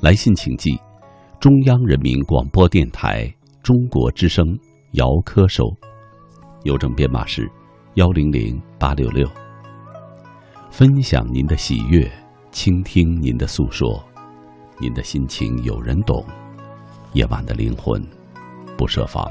[0.00, 0.80] 来信请寄：
[1.38, 3.30] 中央人民广播电台
[3.62, 4.46] 中国之声
[4.92, 5.64] 姚科收，
[6.62, 7.46] 邮政编码是
[7.96, 9.28] 幺零零八六六。
[10.70, 12.10] 分享您的喜悦，
[12.50, 14.02] 倾听您的诉说，
[14.78, 16.24] 您的心情有人懂。
[17.12, 18.02] 夜晚的灵魂
[18.78, 19.30] 不设防。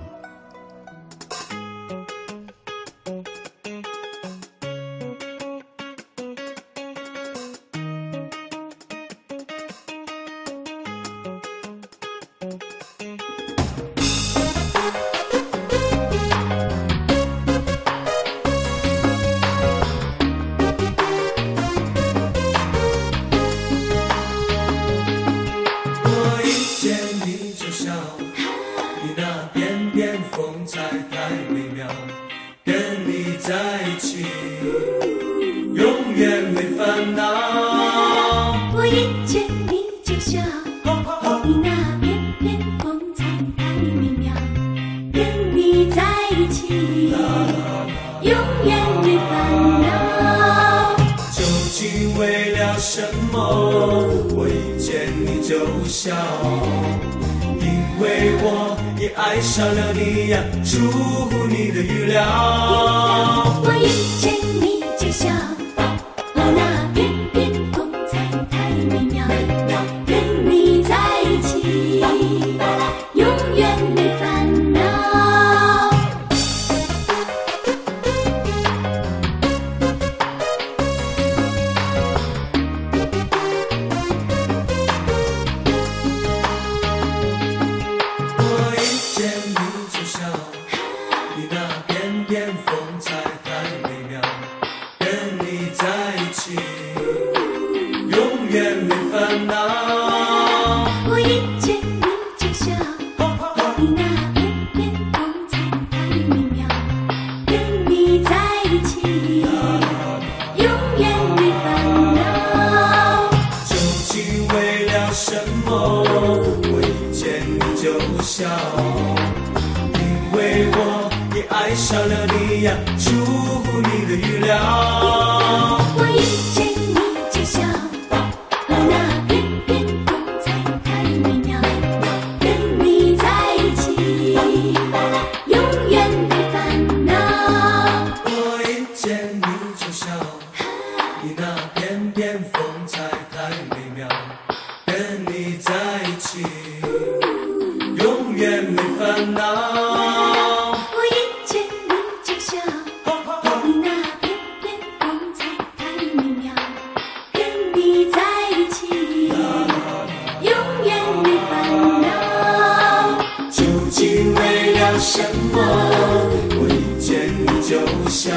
[166.58, 167.72] 我一见你就
[168.10, 168.32] 笑，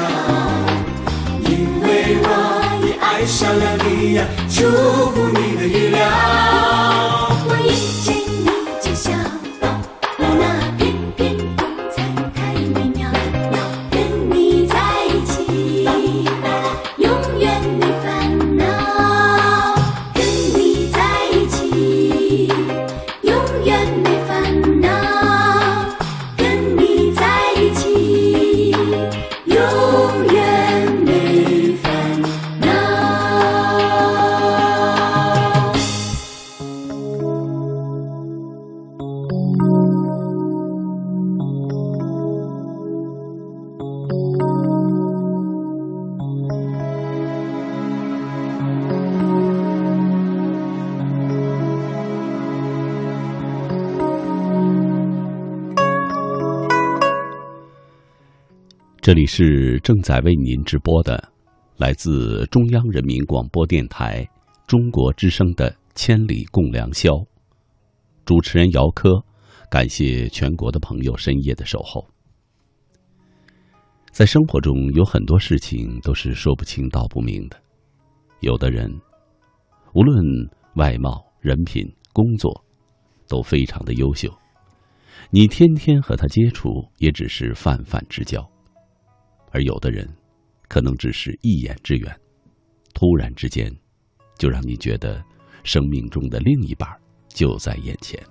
[1.49, 1.49] 因
[1.83, 1.87] 为
[2.23, 2.27] 我
[2.85, 4.61] 已爱上了你呀，祝
[5.11, 5.42] 福你
[59.03, 61.21] 这里是正在为您直播的
[61.75, 64.25] 来自中央人民广播电台
[64.65, 67.09] 中国之声的千里共良宵
[68.23, 69.21] 主持人姚科
[69.69, 72.07] 感谢全国的朋友深夜的守候。
[74.09, 77.61] 在生活中有很多事情都是说不清道不明的
[78.39, 78.89] 有的人
[79.93, 80.15] 无论
[80.75, 82.49] 外貌人品工作
[83.27, 84.33] 都非常的优秀
[85.29, 86.69] 你天天和他接触
[86.99, 88.52] 也只是泛泛之交
[89.53, 90.07] 而有的人
[90.67, 92.11] 可能只是一眼之缘
[92.93, 93.71] 突然之间
[94.37, 95.23] 就让你觉得
[95.63, 96.89] 生命中的另一半
[97.29, 98.21] 就在眼前。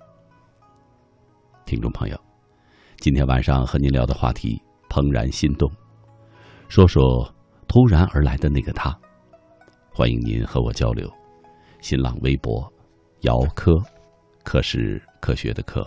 [1.65, 2.21] 听众朋友
[2.99, 4.61] 今天晚上和您聊的话题
[4.91, 5.71] 怦然心动
[6.69, 7.03] 说说
[7.69, 8.95] 突然而来的那个他。
[9.95, 11.09] 欢迎您和我交流
[11.81, 12.71] 新浪微博
[13.21, 13.73] 姚科
[14.43, 15.87] 科是科学的科。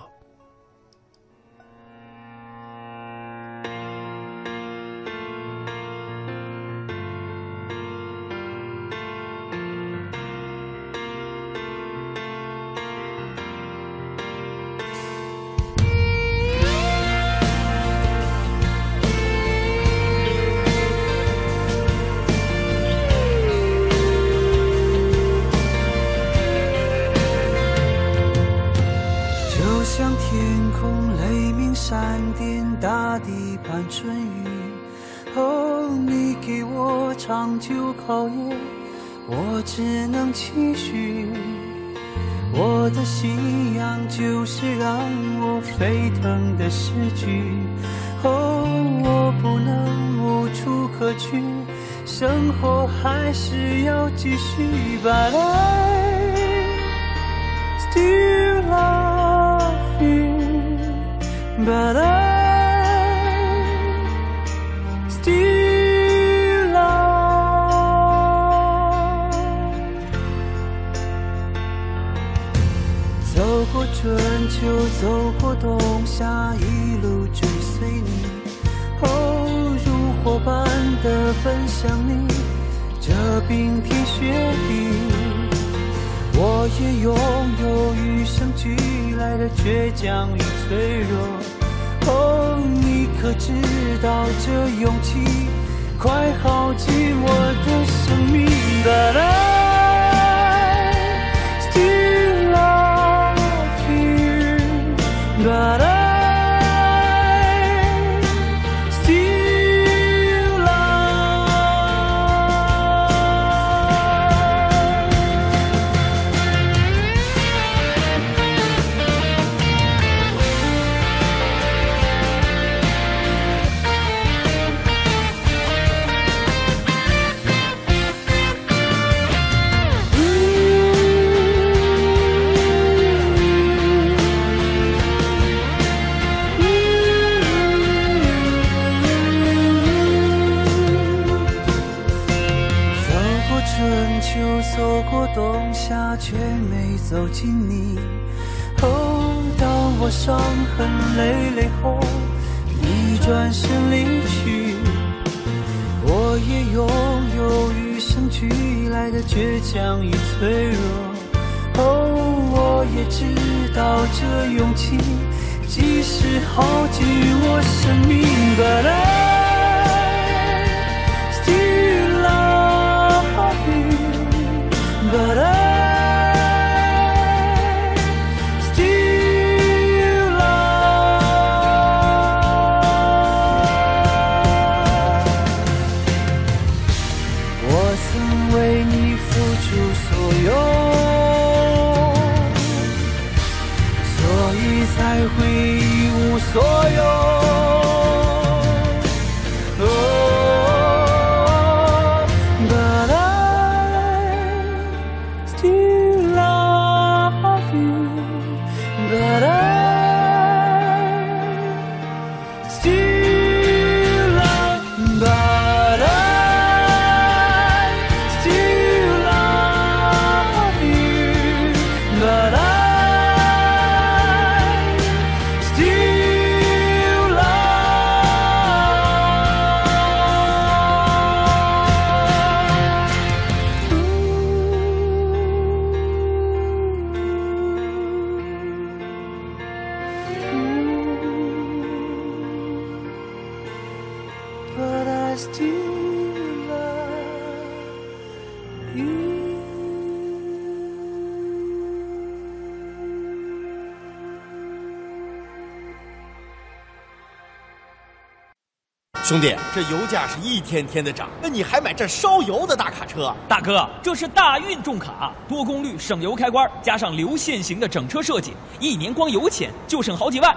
[259.76, 263.36] 这油价是一天天的涨，那你还买这烧油的大卡车？
[263.46, 270.56] 大哥，这是大运重卡，多功率省油开关，加上流线型的整车设计，一年光油钱就省好几万。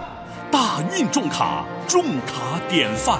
[0.52, 3.18] 大运重卡，重卡典范。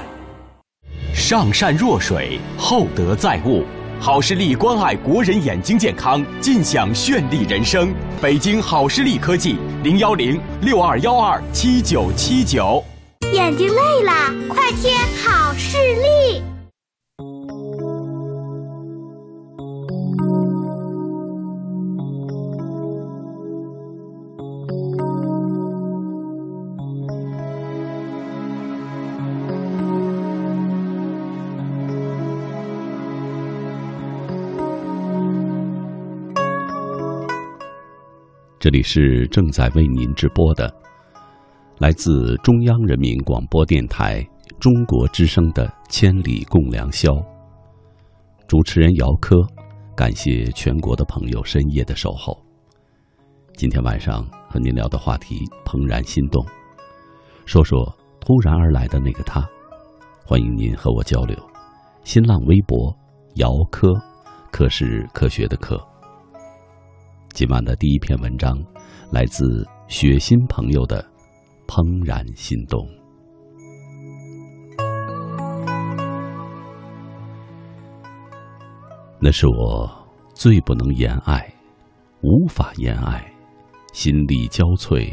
[1.13, 3.65] 上善若水，厚德载物。
[3.99, 7.93] 好视力关爱国人眼睛健康，尽享绚丽人生。
[8.23, 12.85] 北京好视力科技零幺零六二幺二七九七九。
[13.33, 14.13] 眼睛累了，
[14.49, 14.91] 快贴
[15.23, 16.43] 好视力。
[38.61, 40.71] 这里是正在为您直播的，
[41.79, 44.27] 来自中央人民广播电台
[44.59, 47.13] 中国之声的《千里共良宵》。
[48.49, 49.37] 主持人姚科，
[49.95, 52.37] 感谢全国的朋友深夜的守候。
[53.55, 56.45] 今天晚上和您聊的话题怦然心动，
[57.47, 57.81] 说说
[58.19, 59.49] 突然而来的那个他。
[60.27, 61.39] 欢迎您和我交流。
[62.03, 62.93] 新浪微博
[63.37, 63.87] 姚科，
[64.51, 65.81] 科是科学的科。
[67.35, 68.59] 今晚的第一篇文章，
[69.13, 71.01] 来自雪心朋友的
[71.69, 72.81] 《怦然心动》。
[79.21, 79.89] 那是我
[80.35, 81.47] 最不能言爱、
[82.23, 83.25] 无法言爱、
[83.93, 85.13] 心力交瘁、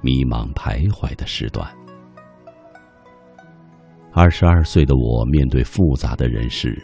[0.00, 1.70] 迷茫徘徊的时段。
[4.12, 6.80] 二十二岁的我，面对复杂的人事，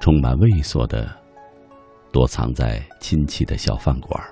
[0.00, 1.20] 充满畏缩的。
[2.12, 4.22] 躲藏在亲戚的小饭馆，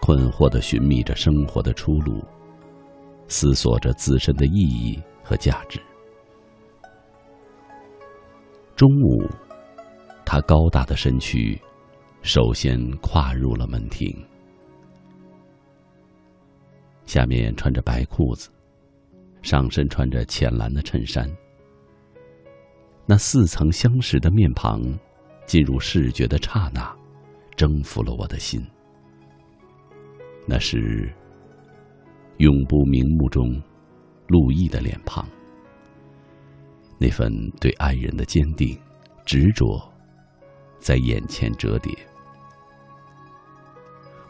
[0.00, 2.20] 困惑的寻觅着生活的出路，
[3.32, 5.80] 思索着自身的意义和价值。
[8.76, 9.26] 中午，
[10.22, 11.58] 他高大的身躯
[12.20, 14.14] 首先跨入了门庭，
[17.06, 18.50] 下面穿着白裤子，
[19.40, 21.26] 上身穿着浅蓝的衬衫，
[23.06, 24.78] 那似曾相识的面庞。
[25.44, 26.96] 进入视觉的刹那，
[27.56, 28.64] 征服了我的心。
[30.46, 31.12] 那是
[32.38, 33.60] 永不瞑目中
[34.28, 35.26] 陆毅的脸庞，
[36.98, 38.78] 那份对爱人的坚定
[39.24, 39.80] 执着，
[40.78, 41.92] 在眼前折叠。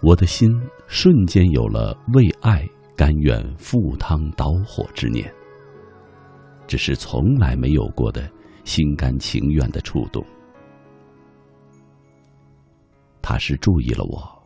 [0.02, 0.50] 我的心
[0.88, 5.32] 瞬间有了为爱甘愿赴汤蹈火之念，
[6.66, 8.28] 只是从来没有过的
[8.64, 10.24] 心甘情愿的触动。
[13.22, 14.42] 他是注意了我，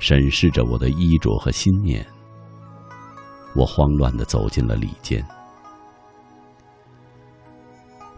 [0.00, 2.04] 审视着我的衣着和心念。
[3.54, 5.24] 我慌乱的走进了里间。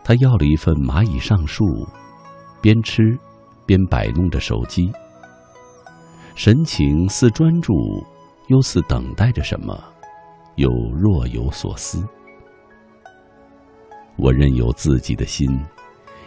[0.05, 1.65] 他要了一份蚂蚁上树，
[2.61, 3.03] 边吃
[3.65, 4.93] 边摆弄着手机，
[6.35, 7.73] 神情似专注，
[8.49, 9.77] 又似等待着什么，
[10.55, 12.07] 又若有所思。
[14.17, 15.49] 我任由自己的心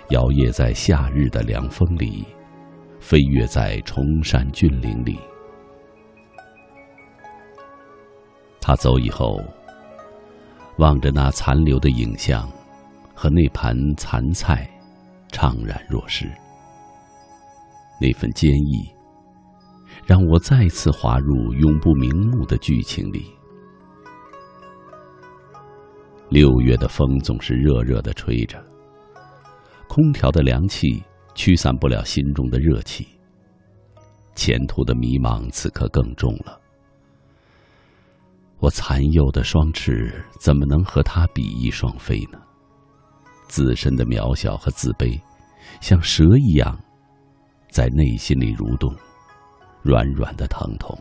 [0.10, 2.26] 摇曳在夏日的凉风里。
[3.00, 5.18] 飞跃在崇山峻岭里。
[8.70, 9.42] 他走以后，
[10.78, 12.48] 望着那残留的影像
[13.16, 14.70] 和那盘残菜，
[15.32, 16.30] 怅然若失。
[18.00, 18.88] 那份坚毅，
[20.06, 23.26] 让我再次滑入永不瞑目的剧情里。
[26.30, 28.64] 六月的风总是热热的吹着，
[29.88, 31.04] 空调的凉气。
[31.34, 33.08] 驱散不了心中的热气，
[34.36, 36.60] 前途的迷茫此刻更重了。
[38.60, 42.40] 我残幼的双翅怎么能和他比翼双飞呢？
[43.48, 45.20] 自身的渺小和自卑，
[45.82, 46.78] 像蛇一样，
[47.70, 48.94] 在内心里蠕动，
[49.82, 50.98] 软软的疼痛。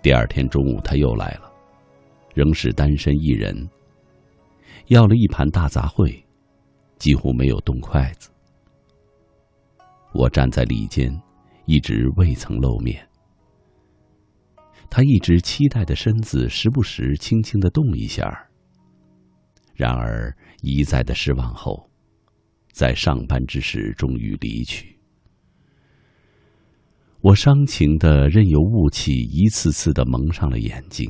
[0.00, 1.52] 第二天中午他又来了，
[2.34, 3.68] 仍是单身一人，
[4.86, 6.22] 要了一盘大杂烩。
[6.98, 8.28] 几乎没有动筷子。
[10.12, 11.08] 我站在里间，
[11.64, 13.08] 一直未曾露面。
[14.90, 18.48] 他一直期待的身子，时不时轻轻的动一下。
[19.74, 21.88] 然而一再的失望后，
[22.72, 24.98] 在上班之时终于离去。
[27.20, 31.08] 我伤情的任由雾气一次次的蒙上了眼睛。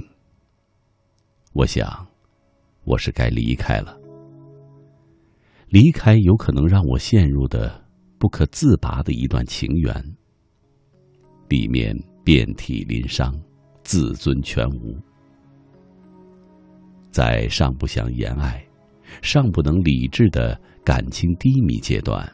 [1.52, 2.06] 我想，
[2.84, 3.98] 我是该离开了。
[5.68, 7.86] 离开有可能让我陷入的
[8.18, 9.94] 不可自拔的一段情缘，
[11.48, 11.94] 里面
[12.24, 13.38] 遍体鳞伤，
[13.88, 14.94] 自尊全无。
[17.10, 18.62] 在尚不想言爱、
[19.22, 22.30] 尚不能理智的感情低迷阶段，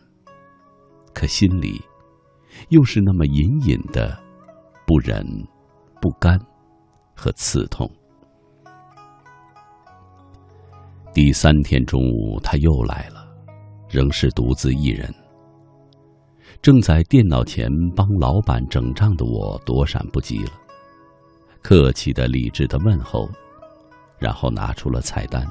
[1.14, 1.80] 可心里
[2.70, 4.20] 又是那么隐隐的
[4.84, 5.24] 不忍、
[6.02, 6.36] 不甘
[7.14, 7.88] 和刺痛。
[11.12, 13.28] 第三天中午，他又来了，
[13.88, 15.08] 仍是独自一人。
[16.60, 20.50] 正在电脑前帮老板整账的我躲闪不及了，
[21.64, 23.26] 客气的、理智的问候，
[24.18, 25.50] 然后拿出了菜单。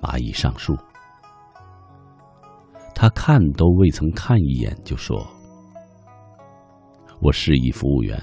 [0.00, 0.78] 蚂蚁上树，
[2.94, 5.26] 他看都未曾看一眼就说
[7.20, 8.16] ：“我示意服务员。”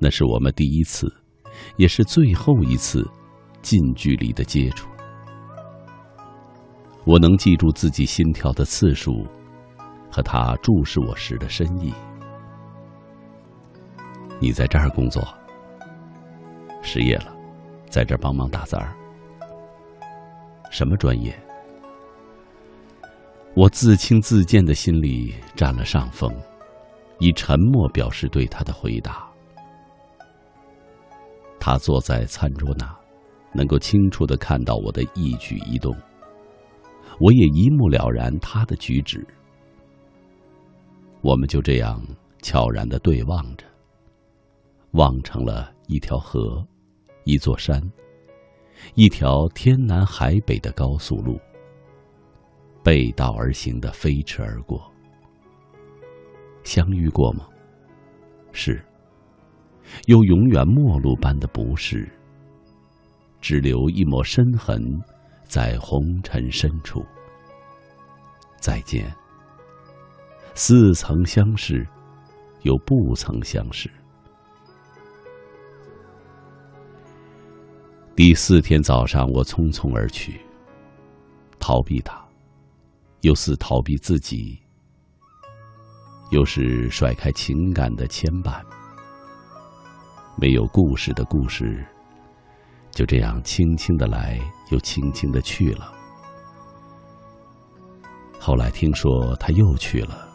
[0.00, 1.06] 那是我们第一次，
[1.76, 3.06] 也是最后一次。
[3.60, 4.88] 近距离的接触，
[7.04, 9.26] 我能记住自己心跳的次数，
[10.10, 11.92] 和他注视我时的深意。
[14.40, 15.22] 你在这儿工作，
[16.82, 17.36] 失业了，
[17.90, 18.96] 在这儿帮忙打杂儿。
[20.70, 21.38] 什么专业？
[23.54, 26.34] 我自轻自贱的心里占了上风，
[27.18, 29.28] 以沉默表示对他的回答。
[31.58, 32.96] 他坐在餐桌那。
[33.52, 35.92] 能够清楚的看到我的一举一动，
[37.18, 39.26] 我也一目了然他的举止。
[41.20, 42.00] 我们就这样
[42.42, 43.66] 悄然的对望着，
[44.92, 46.66] 望成了一条河，
[47.24, 47.80] 一座山，
[48.94, 51.38] 一条天南海北的高速路，
[52.82, 54.82] 背道而行的飞驰而过。
[56.64, 57.46] 相遇过吗？
[58.52, 58.84] 是，
[60.06, 62.10] 又永远陌路般的不是。
[63.40, 64.82] 只留一抹深痕，
[65.44, 67.02] 在红尘深处。
[68.58, 69.10] 再见。
[70.54, 71.86] 似曾相识，
[72.62, 73.90] 又不曾相识。
[78.22, 80.38] 第四天早上，我匆匆而去，
[81.58, 82.22] 逃避他，
[83.22, 84.60] 又似逃避自己，
[86.30, 88.60] 又是甩开情感的牵绊。
[90.36, 91.82] 没有故事的故事。
[92.90, 94.38] 就这样轻轻的来，
[94.70, 95.90] 又轻轻的去了。
[98.38, 100.28] 后来听说他又去了，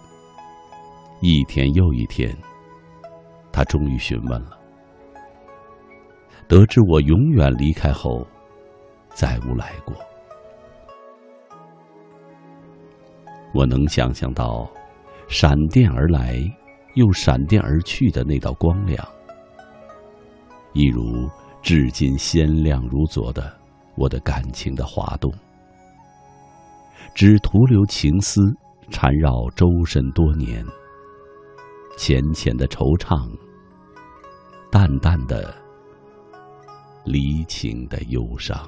[1.22, 2.36] 一天又一天，
[3.52, 4.60] 他终于询问了。
[6.48, 8.26] 得知我永远离开后，
[9.10, 9.96] 再无来过。
[13.54, 14.70] 我能想象到，
[15.28, 16.40] 闪电而来，
[16.94, 19.08] 又闪电而去的那道光亮，
[20.74, 21.30] 一如。
[21.64, 23.52] 至今鲜亮如昨的
[23.96, 25.34] 我的感情的滑动，
[27.16, 28.40] 只徒留情丝
[28.92, 30.64] 缠绕周身多年。
[31.98, 33.28] 浅浅的惆怅，
[34.70, 35.56] 淡淡的
[37.06, 38.68] 离情的忧伤。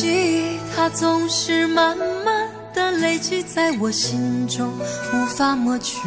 [0.00, 4.72] 记忆它总是慢慢的累积在我心中，
[5.12, 5.98] 无法抹去。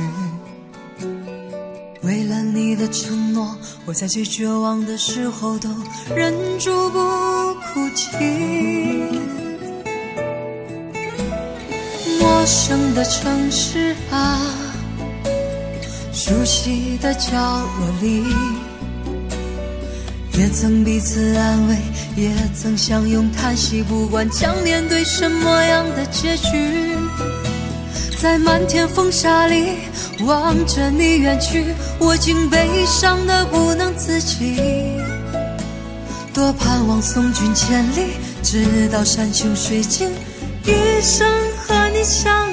[2.01, 5.69] 为了你的承诺，我在最绝望的时候都
[6.15, 6.97] 忍住不
[7.53, 8.09] 哭泣。
[12.19, 14.41] 陌生的城市啊。
[16.11, 18.23] 熟悉的角落里，
[20.37, 21.77] 也曾彼此安慰，
[22.15, 23.83] 也曾相拥叹息。
[23.83, 26.95] 不管将面对什么样的结局，
[28.19, 29.77] 在漫天风沙里
[30.21, 31.65] 望着你远去，
[31.99, 34.57] 我竟悲伤的不能自己。
[36.33, 40.09] 多盼望送君千里，直到山穷水尽，
[40.65, 41.27] 一生
[41.59, 42.52] 和你相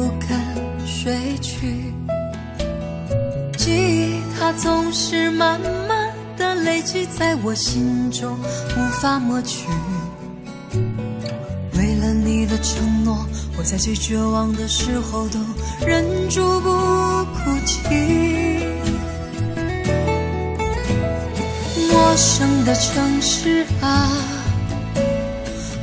[4.57, 8.37] 总是慢慢的累积在我心中，
[8.75, 9.67] 无法抹去。
[11.77, 13.25] 为了你的承诺，
[13.57, 15.39] 我在最绝望的时候都
[15.85, 18.59] 忍住不哭泣。
[21.89, 24.11] 陌生的城市啊，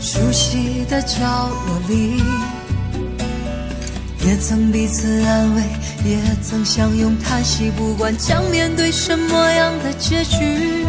[0.00, 1.18] 熟悉的角
[1.66, 2.22] 落里，
[4.28, 5.62] 也曾彼此安慰，
[6.04, 7.70] 也曾相拥叹息。
[7.70, 10.84] 不管将面对什么样的结局，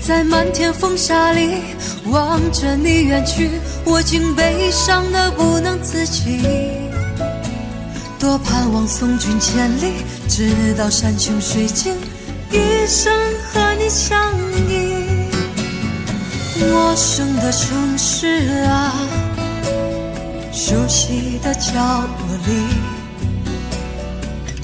[0.00, 1.62] 在漫天风沙里
[2.06, 3.48] 望着你远去，
[3.84, 6.40] 我竟悲伤的不能自己。
[8.18, 9.92] 多盼望送君千里，
[10.28, 11.94] 直到山穷水尽，
[12.50, 13.14] 一生
[13.52, 14.34] 和你相
[14.68, 14.96] 依。
[16.58, 18.92] 陌生的城市啊，
[20.56, 22.54] 熟悉的角落里，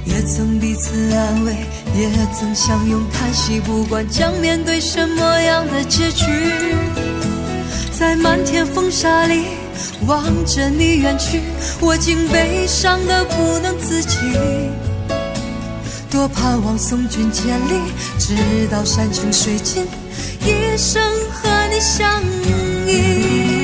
[0.06, 1.54] 也曾彼此安慰，
[1.94, 3.60] 也曾相拥叹息。
[3.60, 6.24] 不管将面对什么样的结局，
[7.92, 9.44] 在漫天风沙里
[10.06, 11.42] 望着你远去，
[11.78, 14.16] 我竟悲伤的不能自己。
[16.10, 17.82] 多盼望送君千里，
[18.18, 18.34] 直
[18.70, 19.86] 到山穷水尽，
[20.40, 22.22] 一生和你相
[22.88, 23.61] 依。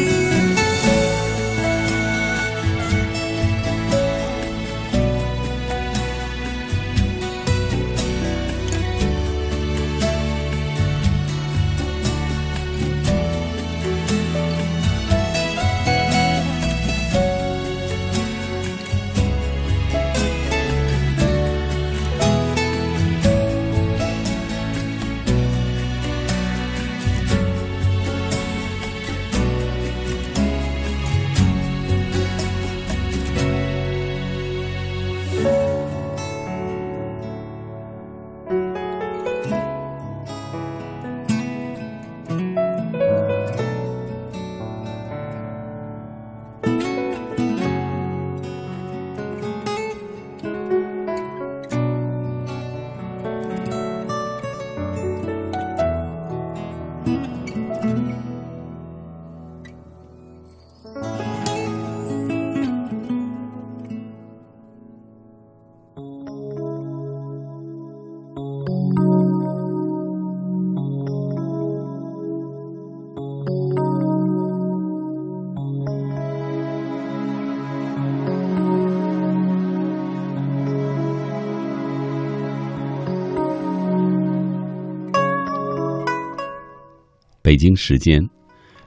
[87.48, 88.20] 北京时间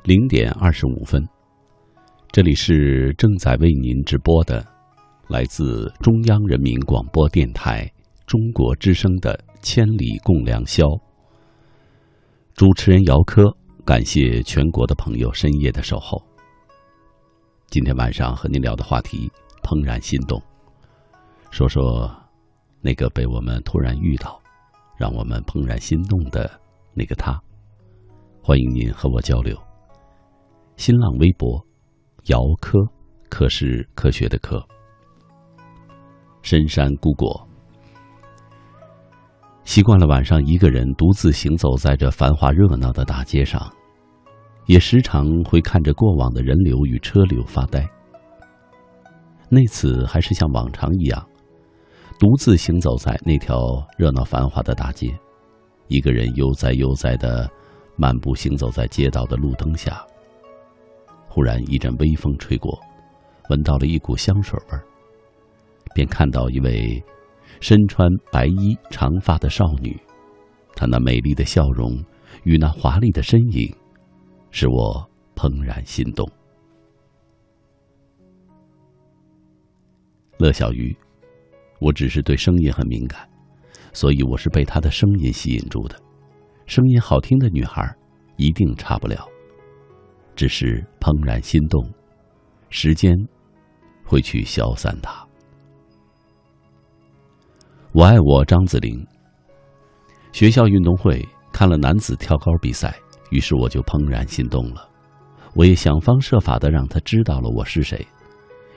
[0.04, 1.28] 零点二十五分，
[2.32, 4.64] 这里是正在为您直播的，
[5.28, 7.92] 来自中央人民广播电台
[8.28, 10.84] 中国之声的《千里共良宵》。
[12.54, 13.52] 主持人姚科，
[13.84, 16.24] 感谢全国的朋友深夜的守候。
[17.66, 19.28] 今天晚上和您聊的话题
[19.64, 20.40] 怦然心动，
[21.50, 22.16] 说说
[22.80, 24.40] 那个被我们突然遇到，
[25.00, 26.48] 让我们怦然心动的
[26.94, 27.42] 那个他。
[28.44, 29.56] 欢迎您和我交流。
[30.76, 31.64] 新浪微博，
[32.26, 32.80] 姚科，
[33.30, 34.60] 科是科学的科。
[36.42, 37.48] 深山孤果，
[39.64, 43.72] 习惯了晚上一个人独自行走在这繁华热闹的大街上，
[44.66, 47.88] 也时常会看着过往的人流与车流发呆。
[49.50, 51.24] 那次还是像往常一样，
[52.18, 53.56] 独自行走在那条
[54.00, 55.16] 热闹繁华的大街，
[55.90, 57.48] 一个人悠哉悠哉的。
[58.02, 60.04] 漫步行走在街道的路灯下，
[61.30, 62.82] 忽然一阵微风吹过，
[63.52, 64.84] 闻到了一股香水味儿，
[65.94, 67.00] 便看到一位
[67.60, 69.96] 身穿白衣长发的少女，
[70.76, 72.04] 她那美丽的笑容
[72.44, 73.72] 与那华丽的身影，
[74.50, 76.28] 使我怦然心动。
[80.40, 80.98] 乐小鱼，
[81.80, 83.30] 我只是对声音很敏感，
[83.94, 85.96] 所以我是被她的声音吸引住的。
[86.72, 87.84] 声音好听的女孩，
[88.38, 89.28] 一定差不了。
[90.38, 91.86] 只是怦然心动，
[92.70, 93.14] 时间
[94.06, 95.22] 会去消散它。
[97.92, 99.06] 我爱我张子玲。
[100.32, 102.98] 学校运动会看了男子跳高比赛，
[103.32, 104.90] 于是我就怦然心动了。
[105.54, 108.08] 我也想方设法的让他知道了我是谁，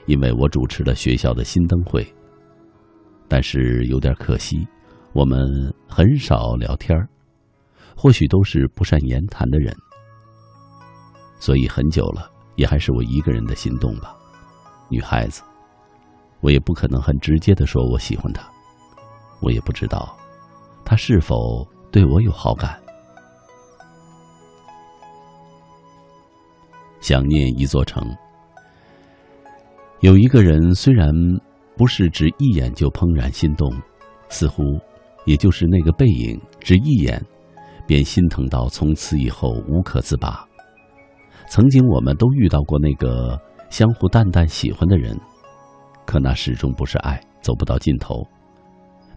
[0.05, 2.05] 因为我主持了学校的新灯会。
[3.29, 4.67] 但是有点可惜，
[5.13, 5.39] 我们
[5.87, 7.07] 很少聊天儿
[7.95, 9.75] 或许都是不善言谈的人，
[11.39, 14.15] 所以很久了也还是我一个人的心动吧。
[14.89, 15.41] 女孩子，
[16.41, 18.47] 我也不可能很直接的说我喜欢她，
[19.41, 20.15] 我也不知道。
[20.83, 22.79] 他是否对我有好感？
[26.99, 28.03] 想念一座城，
[30.01, 31.11] 有一个人，虽然
[31.75, 33.75] 不是只一眼就怦然心动，
[34.29, 34.79] 似乎
[35.25, 37.19] 也就是那个背影，只一眼
[37.87, 40.47] 便心疼到从此以后无可自拔。
[41.47, 45.15] 曾经我们都遇到过那个相互淡淡喜欢的人，
[46.05, 48.25] 可那始终不是爱，走不到尽头。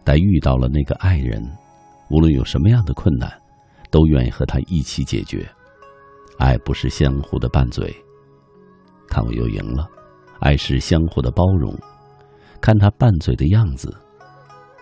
[0.03, 1.43] 但遇到了那个爱人，
[2.09, 3.31] 无论有什么样的困难，
[3.89, 5.47] 都愿意和他一起解决。
[6.37, 7.93] 爱不是相互的拌嘴，
[9.07, 9.85] 看我又赢了；
[10.39, 11.75] 爱是相互的包容，
[12.61, 13.93] 看他拌嘴的样子，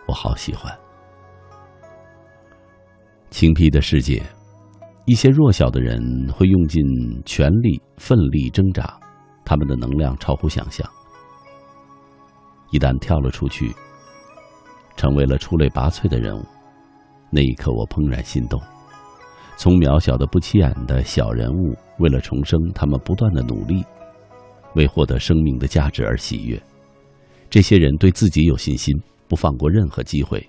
[0.07, 0.71] 我好喜欢。
[3.29, 4.23] 青僻的世界，
[5.05, 5.99] 一些弱小的人
[6.31, 6.83] 会用尽
[7.25, 8.99] 全力奋力挣扎，
[9.45, 10.87] 他们的能量超乎想象。
[12.71, 13.73] 一旦跳了出去。
[14.95, 16.43] 成为了出类拔萃的人物，
[17.29, 18.59] 那一刻我怦然心动。
[19.55, 23.85] 从渺小的不起眼的小人物，为了重生，他们不断的努力，
[24.73, 26.59] 为获得生命的价值而喜悦。
[27.47, 28.91] 这些人对自己有信心，
[29.27, 30.43] 不放过任何机会，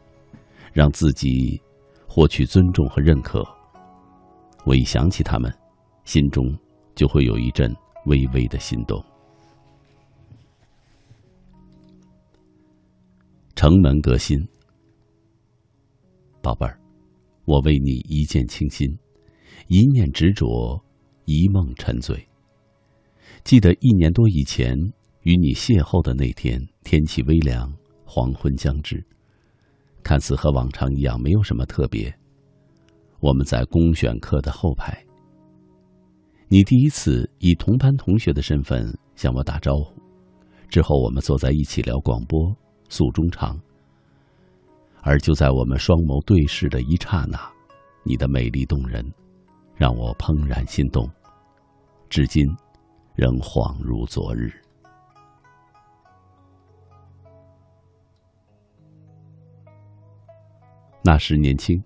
[0.72, 1.60] 让自己
[2.18, 3.46] 获取尊重和认可。
[4.64, 5.48] 我一想起他们，
[6.02, 6.52] 心中
[6.96, 7.72] 就会有一阵
[8.06, 9.00] 微微的心动。
[13.54, 14.36] 城门革新，
[16.42, 16.76] 宝贝儿，
[17.44, 18.92] 我为你一见倾心，
[19.68, 20.44] 一念执着，
[21.24, 22.28] 一梦沉醉。
[23.44, 24.76] 记得一年多以前
[25.22, 27.72] 与你邂逅的那天，天气微凉，
[28.04, 29.06] 黄昏将至，
[30.08, 32.10] 看似和往常一样，没有什么特别。
[33.20, 34.98] 我们在公选课的后排，
[36.48, 39.92] 你第一次以同班同学的身份向我打招呼，
[40.70, 42.40] 之后我们坐在一起聊广播。
[42.88, 43.60] 诉衷肠，
[45.02, 47.38] 而就在我们双眸对视的一刹那，
[48.02, 49.04] 你的美丽动人，
[49.76, 51.06] 让我怦然心动，
[52.08, 52.46] 至今
[53.14, 54.50] 仍恍如昨日。
[61.08, 61.82] 那时年轻，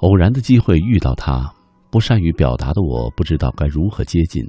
[0.00, 1.50] 偶然的机会遇到他，
[1.90, 4.46] 不善于表达的我不知道该如何接近，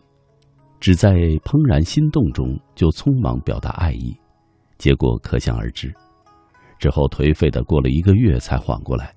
[0.82, 1.14] 只在
[1.46, 4.14] 怦然心动中就匆忙表达爱意。
[4.78, 5.94] 结果可想而知，
[6.78, 9.16] 之后颓废的过了一个月才缓过来，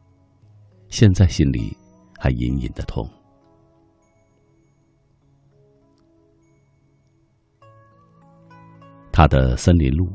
[0.87, 1.77] 现在心里
[2.21, 3.05] 还隐隐的痛。
[9.11, 10.09] 他的森林路，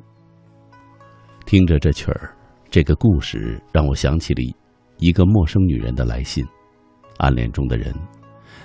[1.46, 2.34] 听着这曲儿，
[2.70, 4.56] 这个故事让我想起了
[4.98, 6.46] 一个陌生女人的来信。
[7.18, 7.94] 暗恋中的人，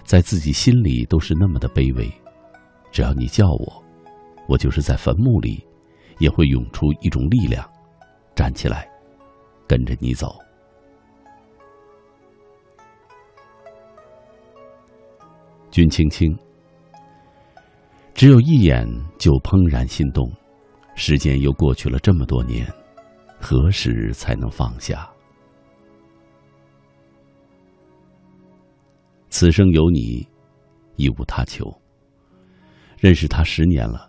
[0.04, 2.10] 在自己心里都是那么的卑微，
[2.90, 3.82] 只要你叫我，
[4.48, 5.66] 我就是在坟墓里。
[6.18, 7.68] 也会涌出一种力量，
[8.36, 8.86] 站起来，
[9.66, 10.38] 跟着你走。
[15.72, 16.38] 君青青，
[18.14, 18.86] 只有一眼
[19.18, 20.30] 就怦然心动，
[20.94, 22.64] 时间又过去了这么多年，
[23.42, 25.10] 何时才能放下？
[29.28, 30.26] 此生有你，
[30.94, 31.66] 亦无他求。
[32.98, 34.08] 认识他十年了。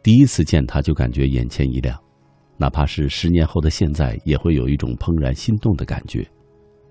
[0.00, 2.00] 第一次见他就感觉眼前一亮，
[2.56, 6.24] 哪怕是十年后的现在，也会有一种怦然心动的感觉，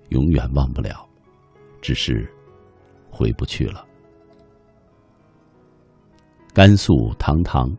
[0.10, 1.08] 永远忘不了，
[1.82, 2.30] 只是
[3.10, 3.88] 回不去了。
[6.54, 7.72] 甘肃堂堂，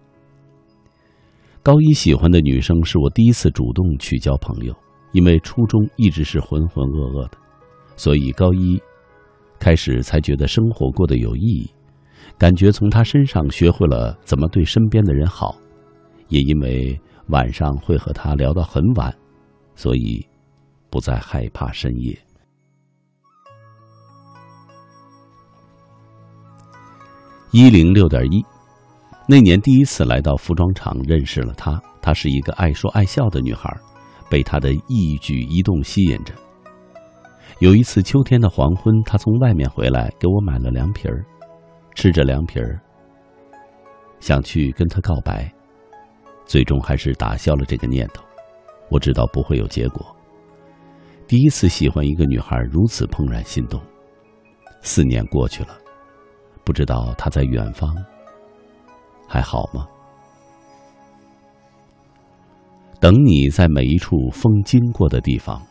[1.69, 4.75] 高一喜欢的女生是我第一次主动去交朋友，
[5.13, 7.37] 因为初中一直是浑浑噩噩的，
[7.95, 8.81] 所以高一
[9.59, 11.71] 开始才觉得生活过得有意义。
[12.39, 15.59] 感觉从她身上学会了怎么对身边的人好，
[16.29, 19.15] 也因为晚上会和他聊到很晚，
[19.75, 20.27] 所以
[20.89, 22.19] 不再害怕深夜。
[27.51, 28.43] 一零六点一，
[29.31, 31.79] 那年第一次来到服装厂，认识了她。
[32.01, 33.71] 她是一个爱说爱笑的女孩，
[34.31, 36.33] 被她的一举一动吸引着。
[37.59, 41.23] 有一次秋天的黄昏，他从外面回来，给我买了凉皮儿，
[41.95, 42.81] 吃着凉皮儿，
[44.19, 45.53] 想去跟他告白，
[46.47, 48.25] 最终还是打消了这个念头。
[48.89, 50.07] 我知道不会有结果。
[51.27, 53.79] 第一次喜欢一个女孩如此怦然心动，
[54.81, 55.77] 四年过去了，
[56.65, 57.95] 不知道她在远方
[59.29, 59.87] 还好吗？
[62.99, 65.63] 等你在每一处风经过的地方。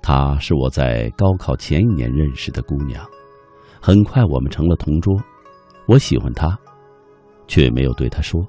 [0.00, 3.04] 她是我在高考前一年认识的姑娘，
[3.80, 5.12] 很快我们成了同桌。
[5.88, 6.56] 我喜欢她，
[7.48, 8.40] 却没有对她说。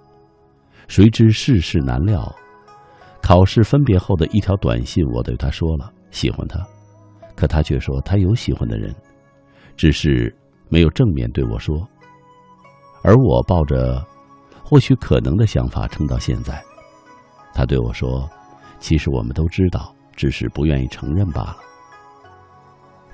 [0.88, 2.32] 谁知世事难料。
[3.22, 6.60] 考试分别后的一条短信，我对她说了喜欢她，
[7.36, 8.94] 可她却说她有喜欢的人，
[9.76, 10.36] 只是
[10.70, 11.88] 没有正面对我说。
[13.04, 14.04] 而我抱着
[14.64, 16.64] 或许可能的想法撑到现在，
[17.54, 18.28] 他对我说
[18.80, 21.58] ：“其实我们都知道，只是不愿意承认罢了。”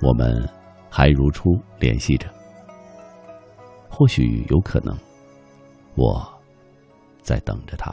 [0.00, 0.48] 我们
[0.88, 2.26] 还如初联系着，
[3.90, 4.96] 或许有可能，
[5.96, 6.26] 我
[7.20, 7.92] 在等着他。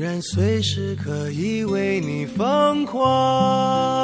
[0.00, 3.99] 然随时可以为你疯狂。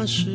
[0.00, 0.30] 那是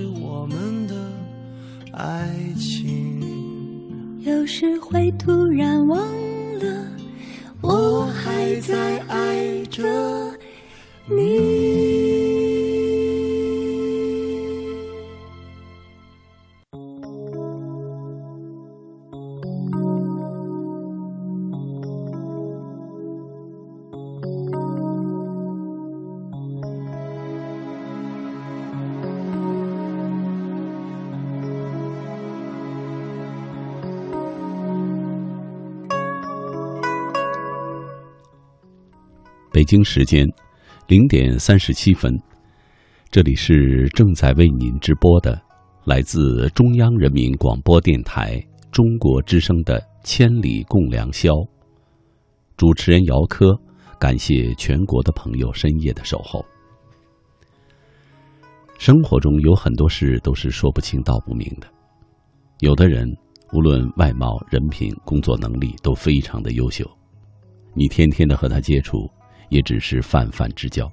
[39.56, 40.28] 北京时间
[40.86, 42.14] 零点三十七分，
[43.10, 45.42] 这里是正在为您直播的
[45.86, 48.38] 来自中央人民广播电台
[48.70, 51.30] 中国之声的《千里共良宵》。
[52.58, 53.58] 主持人姚科，
[53.98, 56.46] 感谢全国的朋友深夜的守候。
[58.78, 61.68] 生活中有很多事都是说不清道不明的，
[62.60, 63.08] 有的人
[63.54, 66.86] 无论外貌、人品、工作能力都非常的优秀，
[67.74, 69.10] 你天天的和他接触，
[69.50, 70.88] 也只是泛泛之交；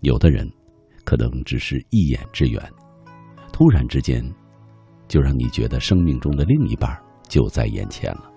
[0.00, 0.50] 有的人
[1.04, 2.62] 可能只是一眼之缘，
[3.52, 4.22] 突然之间
[5.08, 6.90] 就让你觉得生命中的另一半
[7.28, 8.30] 就在眼前了。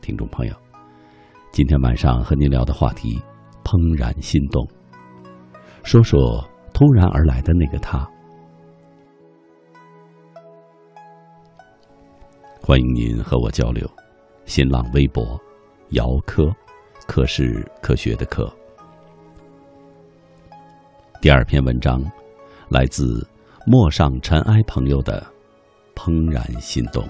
[0.00, 0.54] 听众朋友，
[1.50, 3.22] 今天晚上和您聊的话题：
[3.62, 4.66] 怦然心动，
[5.82, 6.46] 说说。
[6.74, 8.10] 突然而来的那个他，
[12.60, 13.88] 欢迎您和我交流。
[14.46, 15.38] 新浪微博，
[15.90, 16.50] 姚科，
[17.06, 18.50] 科是科学的科。
[21.20, 22.02] 第二篇文章
[22.68, 23.26] 来自
[23.66, 25.24] 陌上尘埃朋友的
[25.94, 27.06] 怦然心动。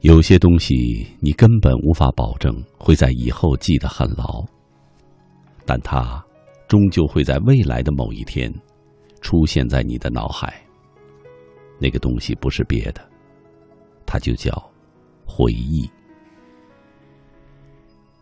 [0.00, 4.44] 有些东西你根本无法保证会在以后记得很牢，
[5.66, 6.24] 但它
[6.68, 8.52] 终究会在未来的某一天
[9.20, 10.60] 出现在你的脑海。
[11.80, 13.00] 那个东西不是别的，
[14.06, 14.52] 它就叫
[15.26, 15.90] 回忆。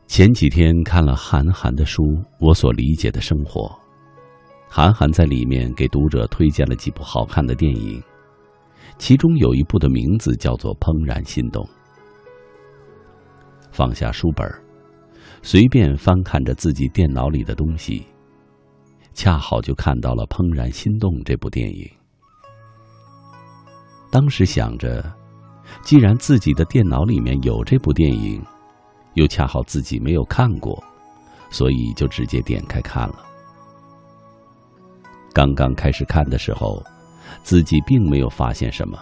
[0.06, 2.02] 前几天看了韩寒的书
[2.40, 3.62] 《我所理解的生活》，
[4.68, 8.02] 韩寒在里面给读者推荐了几部好看的电影。
[8.96, 11.62] 其中有一部的名字叫做《怦然心动》。
[13.70, 14.48] 放下书本
[15.42, 18.06] 随便翻看着自己电脑里的东西，
[19.14, 21.88] 恰好就看到了《怦然心动》这部电影。
[24.10, 25.04] 当时想着，
[25.82, 28.42] 既然自己的电脑里面有这部电影，
[29.14, 30.82] 又恰好自己没有看过，
[31.50, 33.24] 所以就直接点开看了。
[35.32, 36.82] 刚刚开始看的时候。
[37.42, 38.98] 自己并没有发现什么，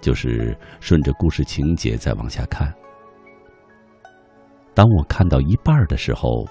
[0.00, 2.72] 就是顺着故事情节再往下看。
[4.74, 6.46] 当我看到一半的时候，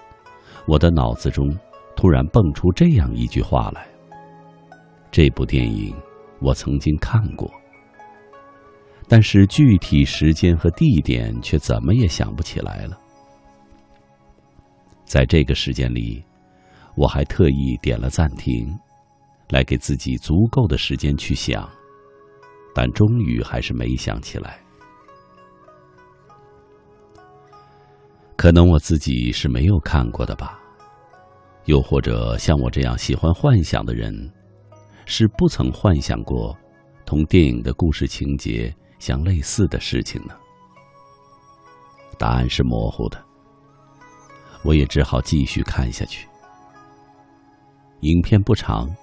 [0.68, 1.50] 我的脑子中
[1.96, 3.88] 突然蹦出这样一句话来
[5.12, 5.96] ：“这部电影
[6.40, 7.52] 我曾经看过，
[9.08, 13.00] 但是具体时间和地点却怎么也想不起来了。”
[15.06, 16.24] 在这个时间里，
[16.96, 18.78] 我还特意点了暂停。
[19.50, 21.70] 来给自己足够的时间去想，
[22.76, 24.60] 但终于还是没想起来。
[28.36, 30.60] 可能我自己是没有看过的吧，
[31.64, 34.12] 又或者像我这样喜欢幻想的人，
[35.10, 36.56] 是不曾幻想过
[37.06, 40.36] 同电影的故事情节相类似的事情呢？
[42.20, 43.18] 答案是模糊的，
[44.64, 46.28] 我也只好继续看下去。
[48.02, 48.94] 影片不长。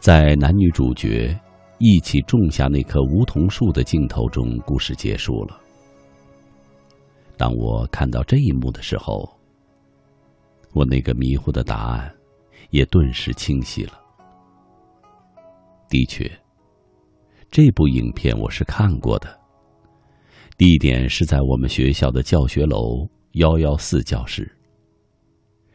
[0.00, 1.38] 在男女主角
[1.78, 5.60] 一起种下那棵梧桐树的镜头中，故事结束了。
[7.36, 9.30] 当我看到这一幕的时候，
[10.72, 12.12] 我那个迷糊的答案
[12.70, 13.99] 也顿时清晰了。
[15.90, 16.30] 的确，
[17.50, 19.40] 这部影片我是看过的，
[20.56, 24.48] 地点是在我们学校的教学楼幺幺四教室。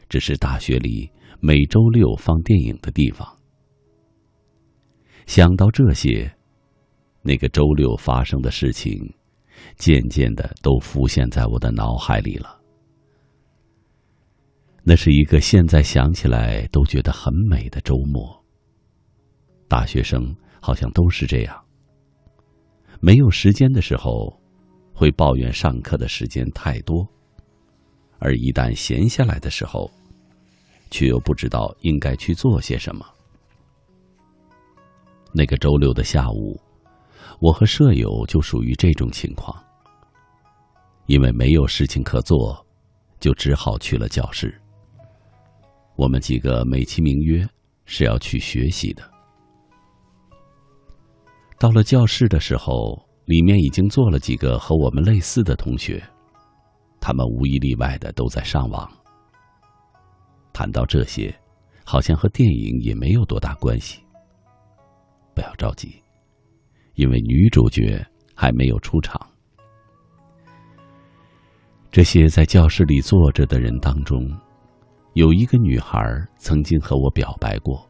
[0.08, 3.28] 这是大学里每周六放电影的地方。
[5.26, 6.34] 想到这些，
[7.20, 8.98] 那个周六发生的事情，
[9.76, 12.58] 渐渐的都浮现在我的脑海里了。
[14.82, 18.45] 那是一个现在想起来都觉得很美的周末。
[19.68, 21.64] 大学生好像都是这样，
[23.00, 24.32] 没有时间的时候，
[24.94, 27.04] 会抱怨上课的时间太多；
[28.18, 29.90] 而一旦闲下来的时候，
[30.90, 33.04] 却又不知道应该去做些什么。
[35.32, 36.58] 那个周六的下午，
[37.40, 39.54] 我和舍友就属于这种情况。
[41.06, 42.66] 因为没有事情可做，
[43.20, 44.60] 就只好去了教室。
[45.94, 47.46] 我们几个美其名曰
[47.84, 49.15] 是要去学习的。
[51.58, 56.02] 到了教室的时候，里面已经坐了几个和我们类似的同学，
[57.00, 58.90] 他们无一例外的都在上网。
[60.52, 61.34] 谈到这些，
[61.84, 64.02] 好像和电影也没有多大关系。
[65.34, 65.94] 不要着急，
[66.94, 68.04] 因为女主角
[68.34, 69.18] 还没有出场。
[71.90, 74.30] 这些在教室里坐着的人当中，
[75.14, 75.98] 有一个女孩
[76.36, 77.86] 曾经和我表白过，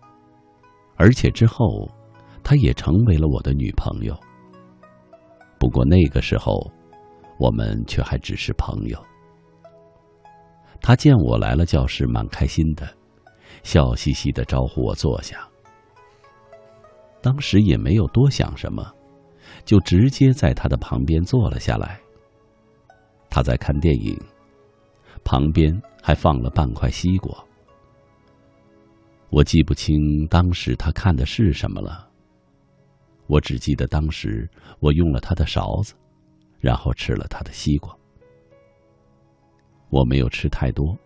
[0.96, 1.88] 而且之后，
[2.48, 4.16] 她也成为了我的女朋友。
[5.58, 6.70] 不过那个时候，
[7.40, 9.04] 我们却还只是朋友。
[10.80, 12.88] 她见我来了教室，蛮开心的，
[13.64, 15.44] 笑嘻嘻的招呼我坐下。
[17.20, 18.94] 当时也没有多想什么，
[19.64, 21.98] 就直接在她的旁边坐了下来。
[23.28, 24.16] 她在看电影，
[25.24, 27.36] 旁边还放了半块西瓜。
[29.30, 29.96] 我记不清
[30.30, 32.05] 当时她看的是什么了。
[33.26, 34.48] 我只记得当时
[34.80, 35.94] 我用了他的勺子，
[36.60, 37.96] 然后吃了他的西瓜。
[39.90, 40.96] 我没有吃太多，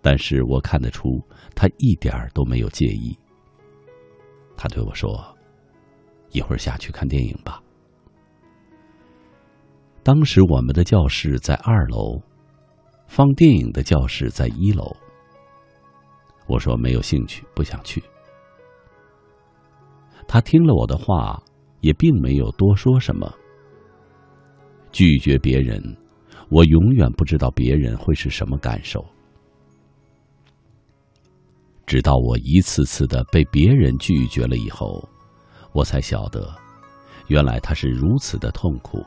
[0.00, 1.20] 但是我看得出
[1.54, 3.18] 他一点儿都没有介意。
[4.56, 5.24] 他对我说
[6.32, 7.62] ：“一会儿下去看电影吧。”
[10.02, 12.20] 当时我们的教室在二楼，
[13.06, 14.96] 放电影的教室在一楼。
[16.46, 18.02] 我说没有兴趣，不想去。
[20.28, 21.42] 他听了我的话，
[21.80, 23.32] 也并没有多说什么。
[24.92, 25.82] 拒绝别人，
[26.50, 29.04] 我永远不知道别人会是什么感受。
[31.86, 35.02] 直到我一次次的被别人拒绝了以后，
[35.72, 36.54] 我才晓得，
[37.28, 39.02] 原来他是如此的痛苦。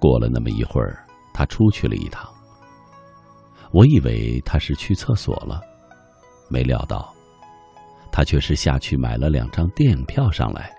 [0.00, 2.26] 过了那么一会儿，他出去了一趟。
[3.72, 5.60] 我以为他是去厕所了，
[6.48, 7.14] 没料到，
[8.12, 10.70] 他却是下去买了两张电影票上来，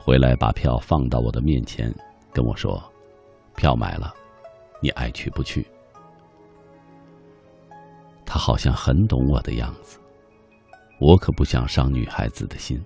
[0.00, 1.94] 回来把票放到我的面前，
[2.32, 2.82] 跟我说
[3.54, 4.12] ：“票买了，
[4.80, 5.66] 你爱去不去？”
[8.24, 10.00] 他好像很懂我的样子，
[10.98, 12.82] 我可不想伤女孩子的心。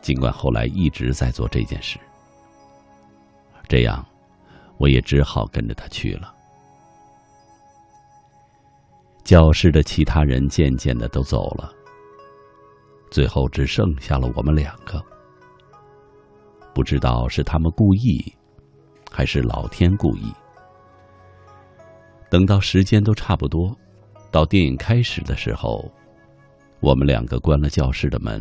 [0.00, 1.98] 尽管后来一直在做这件事，
[3.68, 4.04] 这样，
[4.78, 6.34] 我也只好跟着他去了。
[9.26, 11.72] 教室的其他人渐渐的都走了，
[13.10, 15.04] 最后只剩下了我们两个。
[16.72, 18.24] 不知道是他们故意，
[19.10, 20.32] 还是老天故意。
[22.30, 23.76] 等到时间都差不多，
[24.30, 25.90] 到电影开始的时候，
[26.78, 28.40] 我们两个关了教室的门，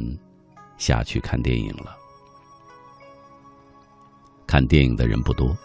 [0.78, 1.98] 下去看电影了。
[4.46, 5.58] 看电影的人不多，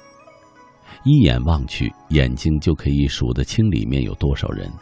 [1.05, 4.73] 一眼望去，眼睛就可以数得清里面有多少人。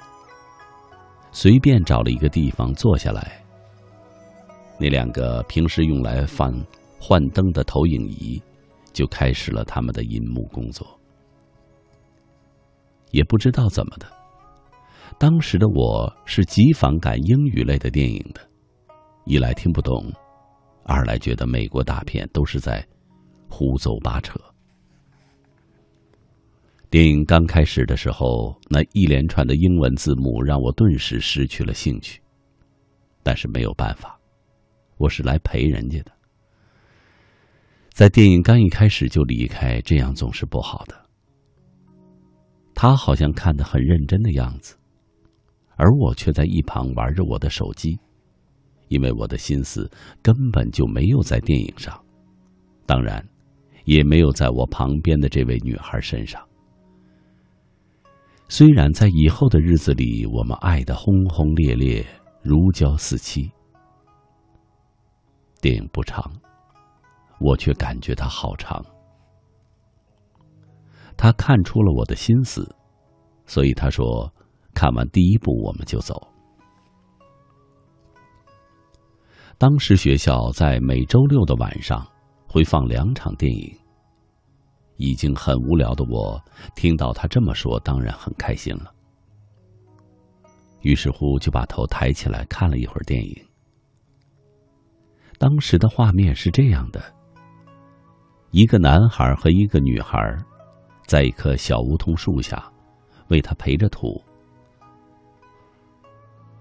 [1.31, 3.45] 随便找了一个地方坐下来，
[4.79, 6.53] 那两个平时用来放
[7.01, 8.43] 幻灯的投影仪
[8.93, 10.87] 就开始了他们的银幕工作。
[13.11, 14.07] 也不知道怎么的，
[15.19, 18.41] 当时的我是极反感英语类的电影的，
[19.25, 20.13] 一来听不懂，
[20.85, 22.87] 二来觉得美国大片都是在
[23.49, 24.39] 胡诌八扯。
[26.91, 32.19] 电影刚开始的时候，那一连串的英文字幕让我顿时失去了兴趣。
[33.23, 34.19] 但是没有办法，
[34.97, 36.13] 我是来陪人家的。
[37.91, 40.99] 在电影刚一开始就离开，这样总是不好的。
[42.75, 44.75] 他好像看得很认真的样子，
[45.77, 47.99] 而我却在一旁玩着我的手机，
[48.89, 49.91] 因为我的心思
[50.23, 52.03] 根本就没有在电影上，
[52.87, 53.23] 当然，
[53.85, 56.43] 也没有在我旁边的这位女孩身上。
[58.51, 62.05] 虽然在以后的日子里，我们爱的轰轰烈烈，
[62.43, 63.51] 如胶似漆。
[65.61, 66.33] 电影不长，
[67.41, 68.83] 我却感觉它好长。
[71.15, 72.75] 他看出了我的心思，
[73.45, 74.33] 所以他说
[74.73, 76.29] ：“看完第一部我们就走。”
[79.59, 82.07] 当时学校在每周六的晚上
[82.47, 83.79] 会放两场电影。
[84.99, 86.41] 已经很无聊的我，
[86.77, 88.93] 听到他这么说，当然很开心了。
[90.83, 93.37] 于是乎，就把头抬起来看了一会儿电影。
[95.39, 97.01] 当时的画面是这样的：
[98.51, 100.37] 一个男孩和一个女孩，
[101.07, 102.71] 在一棵小梧桐树下，
[103.29, 104.23] 为他培着土。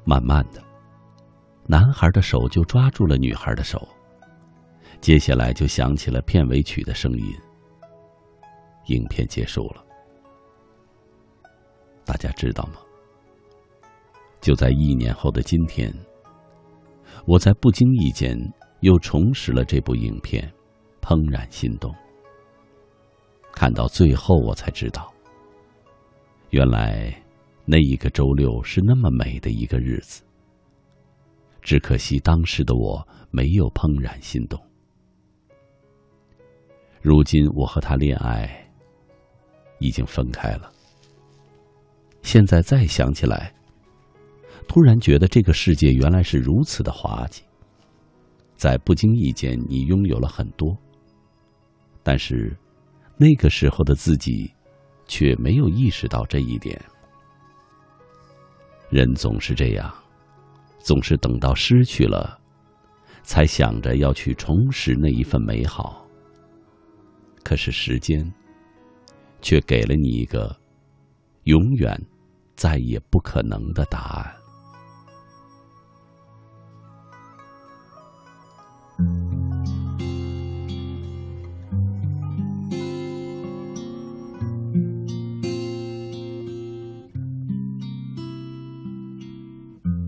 [0.04, 0.64] 慢慢的，
[1.66, 3.88] 男孩的手就抓住了女孩的手，
[5.02, 7.36] 接下来就响起了片尾曲的声音。
[8.88, 9.84] 影片结束了，
[12.06, 12.80] 大家知道吗？
[14.40, 15.94] 就在一年后的今天，
[17.26, 18.38] 我在不经意间
[18.80, 20.50] 又重拾了这部影片，
[21.02, 21.94] 怦然心动。
[23.52, 25.12] 看到最后，我才知道，
[26.52, 27.14] 原来
[27.66, 30.24] 那一个周六是那么美的一个日子。
[31.62, 34.58] 只可惜当时的我没有怦然心动。
[37.02, 38.64] 如今我和他恋爱。
[39.80, 40.72] 已经分开了。
[42.22, 43.54] 现在再想起来，
[44.68, 47.44] 突然觉得这个世界原来是如此的滑稽。
[48.56, 50.76] 在不经意间，你拥有了很多，
[52.02, 52.58] 但是
[53.16, 54.52] 那个时候的自己
[55.08, 56.80] 却没有意识到这一点。
[58.90, 59.94] 人总是这样，
[60.80, 62.40] 总是等到失去了，
[63.22, 66.06] 才想着要去重拾那一份美好。
[67.44, 68.34] 可是时间，
[69.48, 70.54] 却给了你一个
[71.46, 71.98] 永远
[72.58, 74.36] 再也不可能的答案。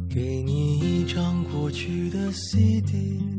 [0.10, 3.39] 给你一张过去的 CD，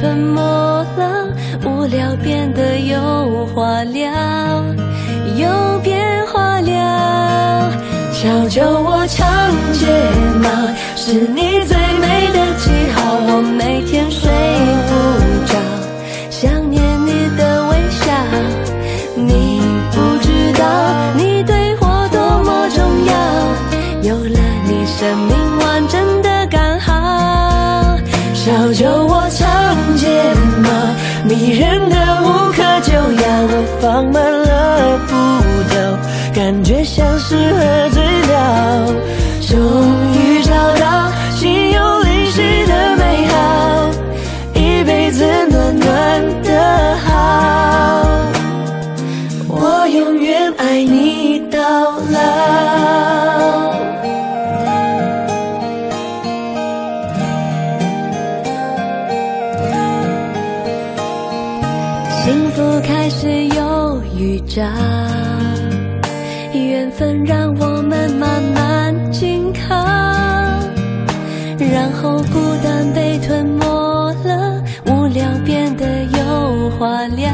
[0.00, 0.40] 吞没
[0.96, 1.26] 了，
[1.64, 4.12] 无聊变得有话聊，
[5.36, 7.72] 有变化了。
[8.12, 9.26] 小酒窝长
[9.72, 9.86] 睫
[10.40, 10.48] 毛，
[10.94, 13.18] 是你最美的记号。
[13.26, 14.30] 我每天睡
[14.86, 14.90] 不
[15.46, 15.58] 着，
[16.30, 18.12] 想念你的微笑。
[19.16, 20.64] 你不知道，
[21.16, 23.12] 你对我多么重要。
[24.10, 25.47] 有了你，生命
[31.28, 33.22] 迷人的无可救药。
[33.50, 35.12] 我放慢了步
[35.68, 35.76] 调，
[36.34, 38.34] 感觉像是喝醉了。
[39.46, 39.56] 终
[40.14, 43.34] 于找到心有灵犀的美好，
[44.54, 45.24] 一辈子
[64.58, 64.66] 预兆，
[66.52, 69.76] 缘分让我们慢慢紧靠，
[71.58, 73.64] 然后孤单被吞没
[74.24, 77.30] 了，无聊变得有话聊，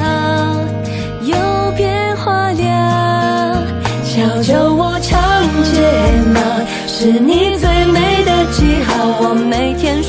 [1.22, 1.34] 有
[1.78, 3.64] 变化了。
[4.04, 5.18] 小酒窝长
[5.72, 5.80] 睫
[6.34, 6.40] 毛，
[6.86, 8.92] 是你最美的记号。
[9.20, 10.02] 我每天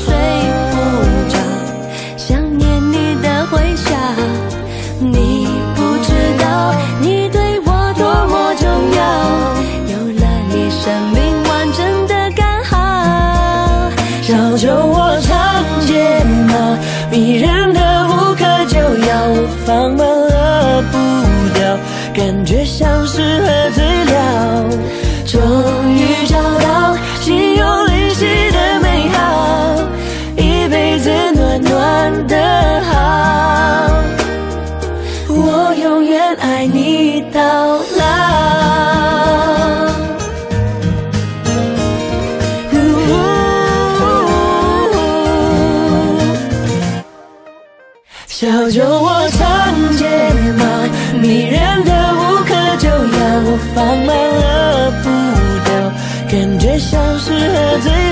[56.86, 58.05] 像是喝醉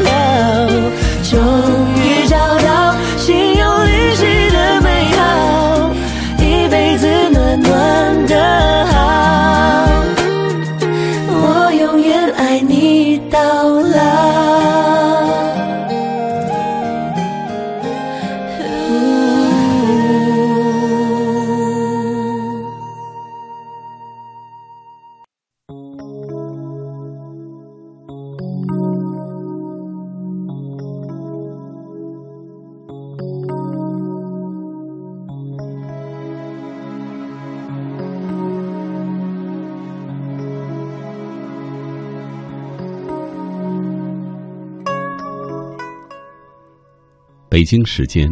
[47.65, 48.31] 北京时间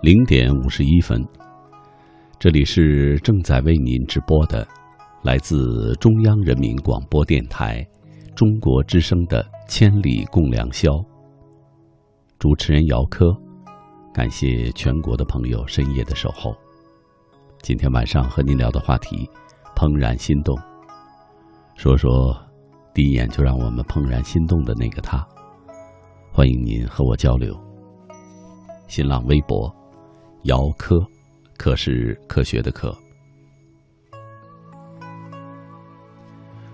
[0.00, 1.22] 零点五十一分，
[2.38, 4.66] 这里是正在为您直播的，
[5.22, 7.86] 来自中央人民广播电台
[8.34, 10.92] 中国之声的《千里共良宵》。
[12.38, 13.26] 主持人姚科，
[14.14, 16.56] 感谢全国的朋友深夜的守候。
[17.60, 19.28] 今天晚上和您聊的话题，
[19.76, 20.58] 怦然心动。
[21.76, 22.34] 说说
[22.94, 25.22] 第一眼就让我们怦然心动的那个他。
[26.32, 27.67] 欢迎您和我交流。
[28.88, 29.72] 新浪微博，
[30.44, 30.96] 姚科，
[31.56, 32.92] 科是科学的科。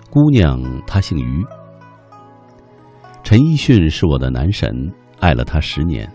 [0.08, 1.44] 姑娘，她姓于。
[3.24, 4.70] 陈奕迅是我的男神，
[5.18, 6.08] 爱了他十年，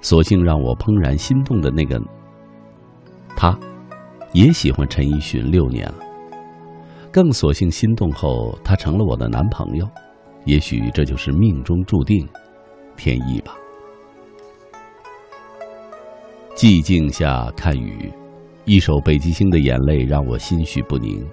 [0.00, 2.00] 索性让我怦然心动的那个
[3.36, 3.58] 他，
[4.32, 5.98] 也喜欢陈奕迅六年了。
[7.12, 9.86] 更索性心动后，他成了我的男朋友。
[10.44, 12.26] 也许这就是命中注定，
[12.96, 13.54] 天意吧。
[16.54, 18.12] 寂静下看雨，
[18.66, 21.26] 一首北极星的眼泪让我心绪不宁。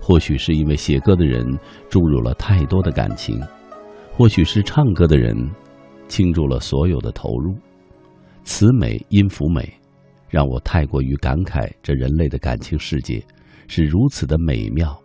[0.00, 1.44] 或许是因为写歌的人
[1.90, 3.38] 注入了太多的感情，
[4.16, 5.36] 或许是唱歌的人
[6.08, 7.54] 倾注了所有的投入。
[8.44, 9.70] 词美音符美，
[10.28, 13.22] 让我太过于感慨，这人类的感情世界
[13.68, 14.98] 是如此的美妙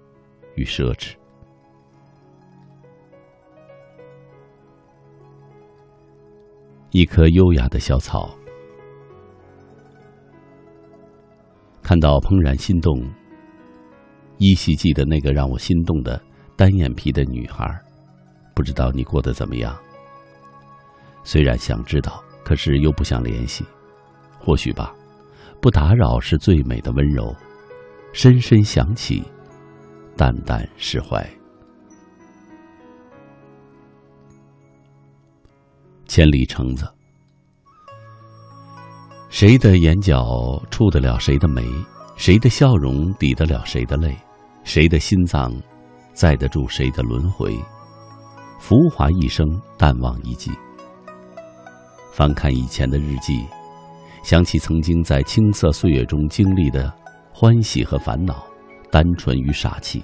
[0.56, 1.14] 与奢侈。
[6.92, 8.34] 一棵优雅的小草，
[11.86, 13.00] 看到怦然心动。
[14.40, 16.20] 依稀记得那个让我心动的
[16.56, 17.64] 单眼皮的女孩，
[18.56, 19.78] 不知道你过得怎么样。
[21.24, 23.64] 虽然想知道，可是又不想联系。
[24.40, 24.96] 或许吧，
[25.62, 27.32] 不打扰是最美的温柔。
[28.14, 29.24] 深深想起，
[30.18, 31.24] 淡淡释怀。
[36.08, 36.92] 千里橙子，
[39.36, 41.62] 谁的眼角触得了谁的眉？
[42.16, 44.16] 谁的笑容抵得了谁的泪？
[44.64, 45.54] 谁的心脏
[46.14, 47.54] 载得住谁的轮回？
[48.60, 49.46] 浮华一生，
[49.78, 50.52] 淡忘一季。
[52.14, 53.46] 翻看以前的日记，
[54.24, 56.90] 想起曾经在青涩岁月中经历的
[57.34, 58.42] 欢喜和烦恼，
[58.90, 60.02] 单纯与傻气。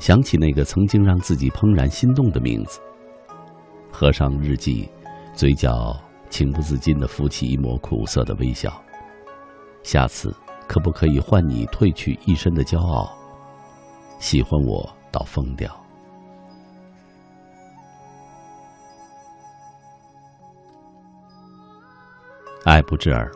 [0.00, 2.80] 想起那个曾经让自己怦然心动的名字。
[3.92, 4.88] 合上日记，
[5.36, 5.96] 嘴角
[6.34, 8.82] 情不自禁地浮起一抹苦涩的微笑。
[9.84, 10.34] 下次
[10.66, 13.08] 可不可以换你褪去一身的骄傲？
[14.18, 15.70] 喜欢我到疯掉。
[22.64, 23.30] 爱不至耳。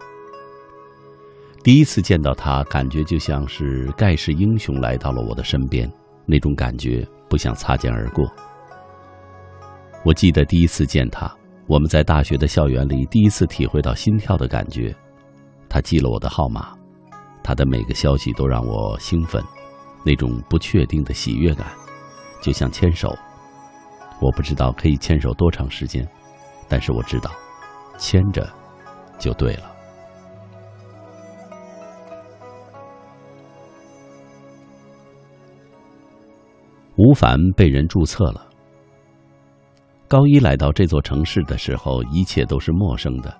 [1.62, 5.88] 第一次见到他，感觉就像是盖世英雄来到了我的身边，
[6.26, 8.28] 那种感觉不想擦肩而过。
[10.04, 11.32] 我记得第一次见他，
[11.68, 14.94] 我们在大学的校园里第一次体会到心跳的感觉。
[15.68, 16.74] 他记了我的号码，
[17.44, 19.44] 他的每个消息都让我兴奋。
[20.02, 21.66] 那种不确定的喜悦感，
[22.40, 23.14] 就像牵手。
[24.18, 26.08] 我不知道可以牵手多长时间，
[26.68, 27.30] 但是我知道，
[27.98, 28.48] 牵着
[29.18, 29.70] 就对了。
[36.96, 38.47] 吴凡被人注册了。
[40.08, 43.38] 高一来到这座城市的时候，一切都是陌生的。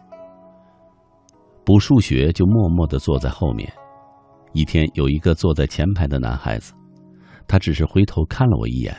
[1.64, 3.72] 补数学就默默的坐在后面。
[4.52, 6.74] 一天，有一个坐在前排的男孩子，
[7.46, 8.94] 他只是回头看了我一眼，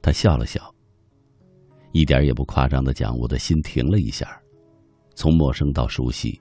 [0.00, 0.60] 他笑了笑，
[1.90, 4.40] 一点也不夸张的讲，我的心停了一下。
[5.16, 6.40] 从陌生到熟悉，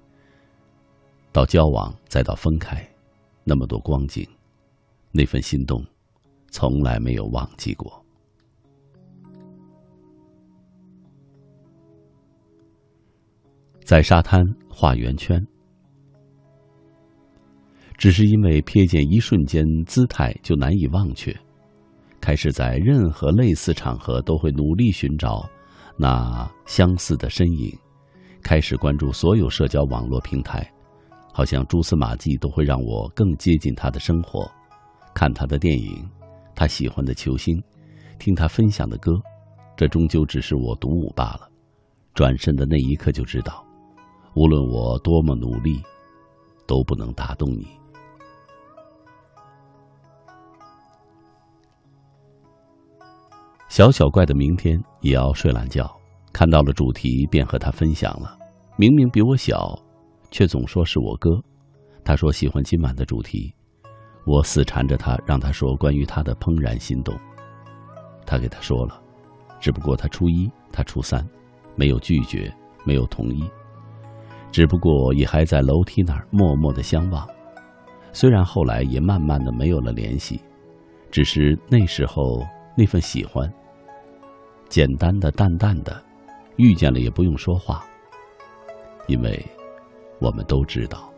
[1.32, 2.88] 到交往，再到分开，
[3.44, 4.28] 那么多光景，
[5.12, 5.84] 那份心动，
[6.52, 8.05] 从来没有忘记过。
[13.86, 15.40] 在沙滩画圆圈。
[17.98, 21.32] 只是因为瞥见一瞬间，姿态就难以忘却。
[22.20, 25.48] 开始在任何类似场合都会努力寻找
[26.00, 27.72] 那相似的身影，
[28.42, 30.68] 开始关注所有社交网络平台，
[31.32, 34.52] 好像蛛丝马迹都会让我更接近他的生活，
[35.14, 36.04] 看他的电影，
[36.56, 37.62] 他喜欢的球星，
[38.18, 39.12] 听他分享的歌，
[39.78, 41.48] 这终究只是我独舞罢了。
[42.14, 43.65] 转身的那一刻就知道，
[44.36, 45.82] 无论我多么努力，
[46.68, 47.66] 都不能打动你。
[53.70, 55.90] 小小怪的明天也要睡懒觉，
[56.34, 58.38] 看到了主题便和他分享了。
[58.76, 59.74] 明明比我小，
[60.32, 61.42] 却总说是我哥。
[62.04, 63.54] 他说喜欢今晚的主题，
[64.26, 67.18] 我死缠着他，让他说关于他的怦然心动。
[68.26, 69.02] 他给他说了，
[69.62, 71.26] 只不过他初一，他初三，
[71.76, 73.50] 没有拒绝，没有同意，
[74.56, 77.28] 只不过也还在楼梯那儿默默的相望。
[78.14, 80.40] 虽然后来也慢慢的没有了联系，
[81.12, 82.42] 只是那时候
[82.74, 83.54] 那份喜欢。
[84.70, 86.02] 简单的、淡淡的，
[86.56, 87.86] 遇见了也不用说话，
[89.08, 89.46] 因为
[90.20, 91.12] 我们都知道。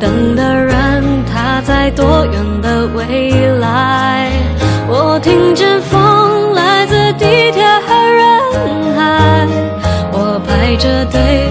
[0.00, 4.32] 等的人，他在多远的未来？
[4.88, 8.24] 我听见风来自地铁和人
[8.96, 9.46] 海，
[10.10, 11.49] 我排着队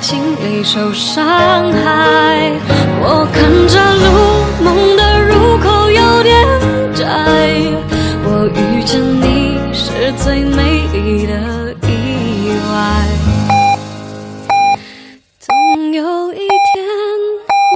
[0.00, 1.22] 在爱情里受伤
[1.72, 2.58] 害。
[3.02, 4.08] 我看着路，
[4.64, 6.32] 梦的入口有点
[6.94, 7.04] 窄。
[8.24, 12.72] 我遇见你是最美丽的意外。
[15.38, 16.82] 总有一天，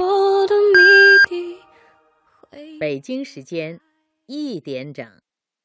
[0.01, 1.59] 我的谜底
[2.49, 2.79] 会。
[2.79, 3.79] 北京时间
[4.25, 5.05] 一点整。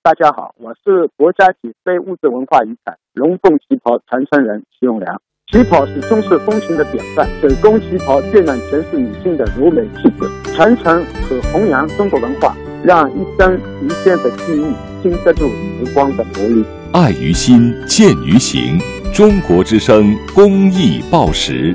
[0.02, 5.22] 大家好，我是国家级非物质文化遗产龙凤旗袍传承人徐永良。
[5.52, 14.72] 旗袍是中式风情的典范，手工旗袍渲染全是女性的柔美气质，传承和弘扬中国文化，让一生一线的记忆
[15.02, 16.64] 经得住时光的磨砺。
[16.92, 18.78] 爱于心，见于行。
[19.12, 21.74] 中国之声公益报时。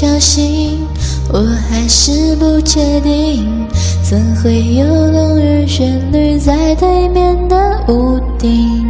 [0.00, 0.78] 小心，
[1.30, 3.46] 我还是不确定，
[4.02, 7.54] 怎会有动人旋律在对面的
[7.86, 8.82] 屋顶？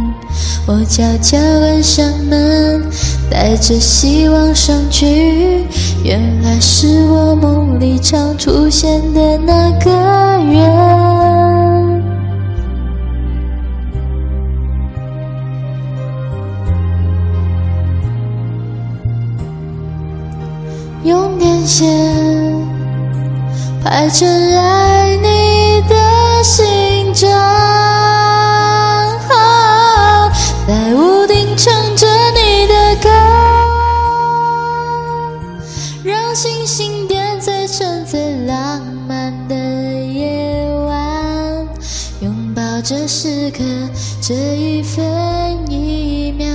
[0.65, 2.81] 我悄悄关上门，
[3.29, 5.65] 带着希望上去，
[6.01, 9.91] 原来是我梦里常出现的那个
[10.49, 11.00] 人。
[23.91, 25.95] 爱着爱你的
[26.41, 27.29] 形状，
[30.65, 33.09] 在屋顶唱着你的歌，
[36.05, 41.67] 让星星点缀成最浪漫的夜晚，
[42.21, 43.61] 拥抱这时刻，
[44.21, 45.03] 这一分
[45.69, 46.47] 一秒，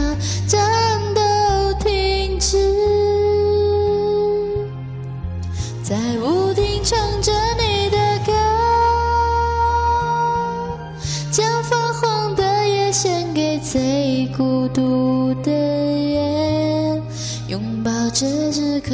[14.67, 17.01] 孤独的夜，
[17.47, 18.91] 拥抱这时刻，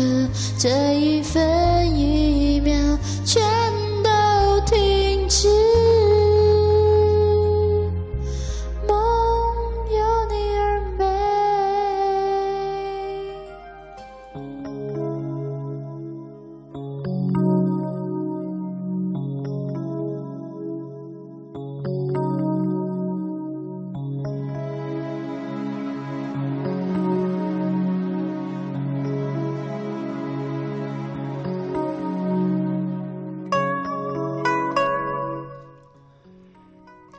[0.58, 0.68] 这
[1.00, 2.31] 一分一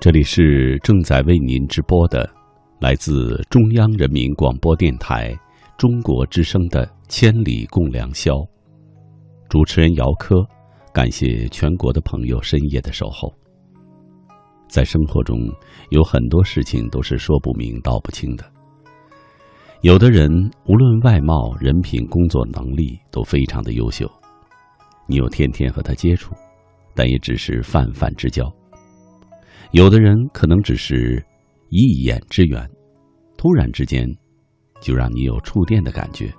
[0.04, 2.30] 这里是正在为您直播的，
[2.82, 5.34] 来自中央人民广播电台
[5.78, 8.34] 中国之声的《千里共良宵》，
[9.47, 10.45] 主持人姚科，
[10.93, 13.34] 感谢全国的朋友深夜的守候。
[14.68, 15.39] 在生活中，
[15.88, 18.43] 有很多事情都是说不明道不清的。
[19.84, 20.30] 有的人
[20.66, 24.06] 无论外貌、人品、工作能力都非常的优秀，
[25.08, 26.36] 你又天天和他接触，
[26.93, 28.43] 但也只是泛泛之交。
[29.74, 31.19] 有的人可能只是
[31.69, 32.63] 一眼之缘，
[33.36, 34.07] 突然之间
[34.80, 36.32] 就让你有触电的感觉，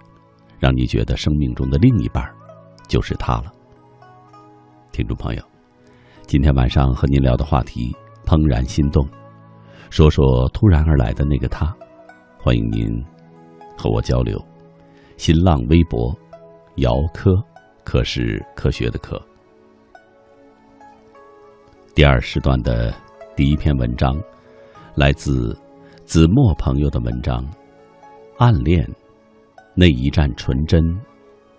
[0.61, 2.24] 让你觉得生命中的另一半
[2.89, 3.53] 就是他了。
[4.93, 5.43] 听众朋友，
[6.28, 7.93] 今天晚上和您聊的话题
[8.24, 9.05] 怦然心动，
[9.91, 11.74] 说说突然而来的那个他，
[12.39, 13.05] 欢迎您
[13.76, 14.41] 和我交流。
[15.16, 16.16] 新浪微博
[16.76, 17.35] 姚科，
[17.82, 19.20] 科是科学的科。
[21.97, 22.95] 第二时段的。
[23.37, 24.16] 第一篇文章，
[24.95, 25.59] 来自
[26.05, 27.45] 子墨朋友的文章
[28.39, 28.87] 《暗恋》，
[29.74, 30.97] 那一战纯真，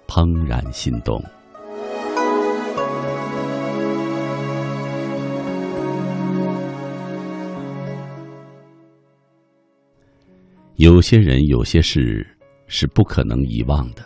[0.08, 1.22] 怦然心动。
[10.78, 12.26] 有些人，有些事
[12.68, 14.06] 是不可能遗忘的，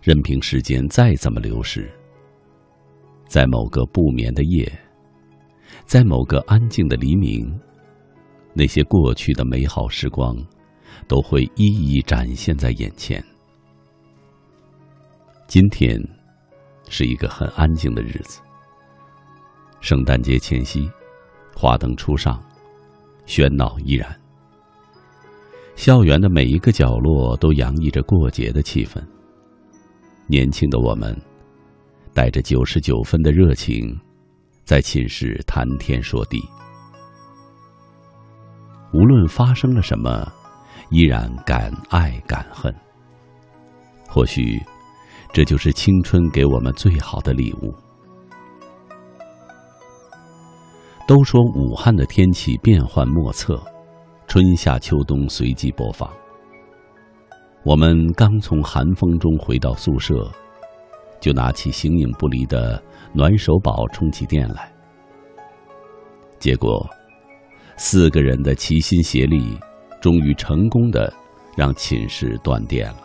[0.00, 1.90] 任凭时间再怎么流逝，
[3.26, 4.70] 在某个不眠的夜。
[5.84, 7.58] 在某个安静的黎明，
[8.54, 10.36] 那些过去的美好时光，
[11.08, 13.22] 都会一一展现在眼前。
[15.46, 16.00] 今天
[16.88, 18.40] 是一个很安静的日子。
[19.80, 20.88] 圣诞节前夕，
[21.56, 22.40] 花灯初上，
[23.26, 24.08] 喧闹依然。
[25.74, 29.02] 校园的每一个角落都洋溢着过节的气氛。
[30.26, 31.16] 年轻的我们，
[32.12, 33.98] 带着九十九分的热情。
[34.70, 36.40] 在寝室谈天说地，
[38.92, 40.24] 无论发生了什么，
[40.90, 42.72] 依然敢爱敢恨。
[44.08, 44.62] 或许，
[45.32, 47.74] 这就是青春给我们最好的礼物。
[51.04, 53.60] 都说武汉的天气变幻莫测，
[54.28, 56.08] 春夏秋冬随机播放。
[57.64, 60.30] 我们刚从寒风中回到宿舍。
[61.20, 62.82] 就拿起形影不离的
[63.12, 64.72] 暖手宝充起电来，
[66.38, 66.88] 结果
[67.76, 69.58] 四个人的齐心协力，
[70.00, 71.12] 终于成功的
[71.56, 72.98] 让寝室断电了。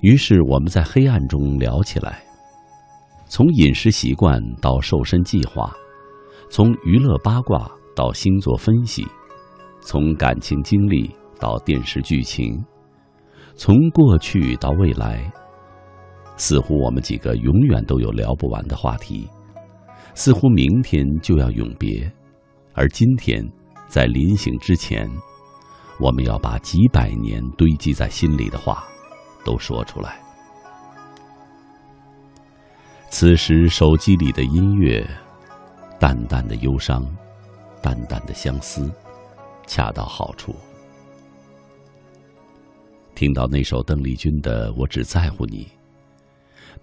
[0.00, 2.24] 于是我们在黑暗中聊起来，
[3.26, 5.72] 从饮食习惯到瘦身计划，
[6.50, 9.06] 从娱乐八卦到星座分析，
[9.80, 12.62] 从感情经历到电视剧情，
[13.54, 15.32] 从过去到未来。
[16.36, 19.28] 似乎我们几个永远都有聊不完的话题，
[20.14, 22.10] 似乎明天就要永别，
[22.72, 23.44] 而今天
[23.88, 25.08] 在临行之前，
[26.00, 28.84] 我们要把几百年堆积在心里的话
[29.44, 30.20] 都说出来。
[33.10, 35.06] 此时，手机里的音乐，
[36.00, 37.06] 淡淡的忧伤，
[37.80, 38.90] 淡淡的相思，
[39.68, 40.52] 恰到好处。
[43.14, 45.64] 听到那首邓丽君的《我只在乎你》，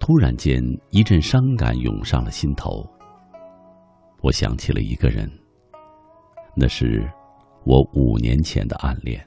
[0.02, 2.84] 突然间一阵伤感涌上了心头。
[4.20, 5.30] 我想起了一个人，
[6.56, 7.08] 那是
[7.64, 9.24] 我五年前的暗恋。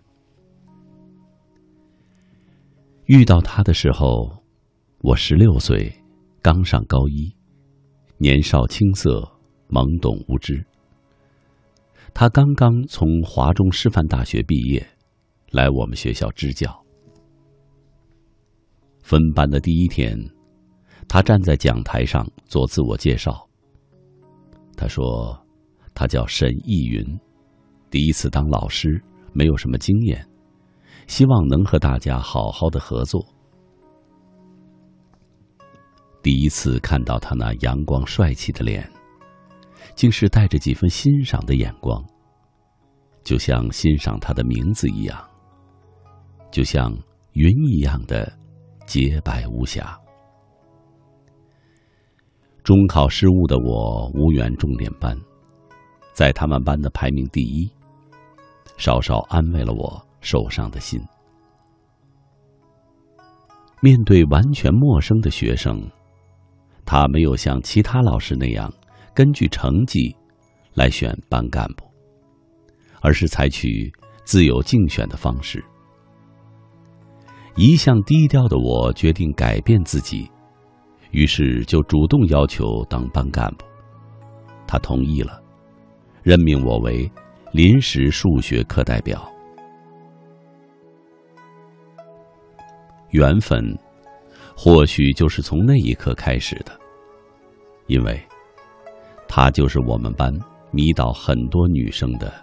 [3.05, 4.29] 遇到他的时候，
[4.99, 5.89] 我十六岁，
[6.41, 7.33] 刚上高一，
[8.17, 9.21] 年少青涩，
[9.69, 10.61] 懵懂无知。
[12.13, 14.85] 他刚刚从华中师范大学毕业，
[15.51, 16.69] 来我们学校支教。
[18.99, 20.17] 分班的第一天，
[21.07, 23.47] 他站在讲台上做自我介绍。
[24.75, 25.37] 他说
[25.95, 27.05] ：“他叫沈逸云，
[27.89, 29.01] 第一次当老师，
[29.33, 30.27] 没有什么经验，
[31.07, 33.25] 希望能和大家好好的合作。”
[36.21, 38.89] 第一次看到他那阳光帅气的脸，
[39.95, 42.03] 竟是带着几分欣赏的眼光，
[43.23, 45.25] 就像欣赏他的名字一样，
[46.51, 46.91] 就像
[47.33, 48.31] 云一样的。
[48.85, 49.99] 洁白无瑕。
[52.65, 55.15] 中考失误的我无缘重点班，
[56.13, 57.69] 在他们班的排名第一，
[58.75, 60.99] 稍稍安慰了我受伤的心。
[63.81, 65.79] 面对完全陌生的学生，
[66.85, 68.73] 他没有像其他老师那样
[69.13, 70.15] 根据成绩
[70.73, 71.85] 来选班干部，
[72.99, 73.93] 而是采取
[74.23, 75.63] 自由竞选的方式。
[77.55, 80.27] 一向低调的我决定改变自己，
[81.15, 83.63] 于是就主动要求当班干部。
[84.67, 85.41] 他同意了，
[86.23, 87.09] 任命我为
[87.53, 89.25] 临时数学课代表。
[93.11, 93.63] 缘分，
[94.57, 96.77] 或许就是从那一刻开始的，
[97.87, 98.21] 因为，
[99.25, 100.37] 他就是我们班
[100.71, 102.33] 迷倒很多女生的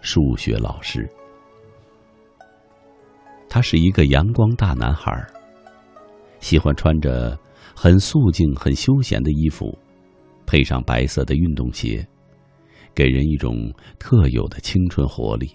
[0.00, 1.06] 数学老师。
[3.46, 5.22] 他是一个阳光大男孩，
[6.40, 7.38] 喜欢穿着
[7.82, 9.76] 很素净、很休闲的衣服，
[10.46, 12.06] 配上白色的运动鞋，
[12.94, 15.50] 给人一种特有的青春活力。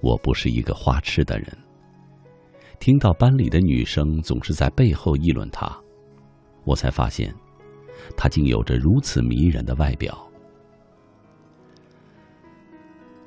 [0.00, 1.46] 我不是一个花痴的人，
[2.80, 5.72] 听到班里的女生总是在背后议论他，
[6.64, 7.32] 我才发现，
[8.16, 10.28] 他竟有着如此迷人的外表。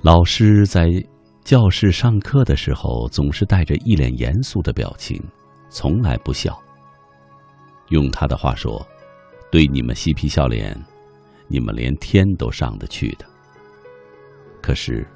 [0.02, 0.90] 老师在。
[1.46, 5.18] 教室上课的时候，总是带着一脸严肃的表情，
[5.70, 6.58] 从来不笑。
[7.90, 8.86] 用他的话说
[9.52, 10.78] ：“对你们嬉皮笑脸，
[11.48, 13.26] 你们连天都上得去的。”
[14.62, 15.08] 可是，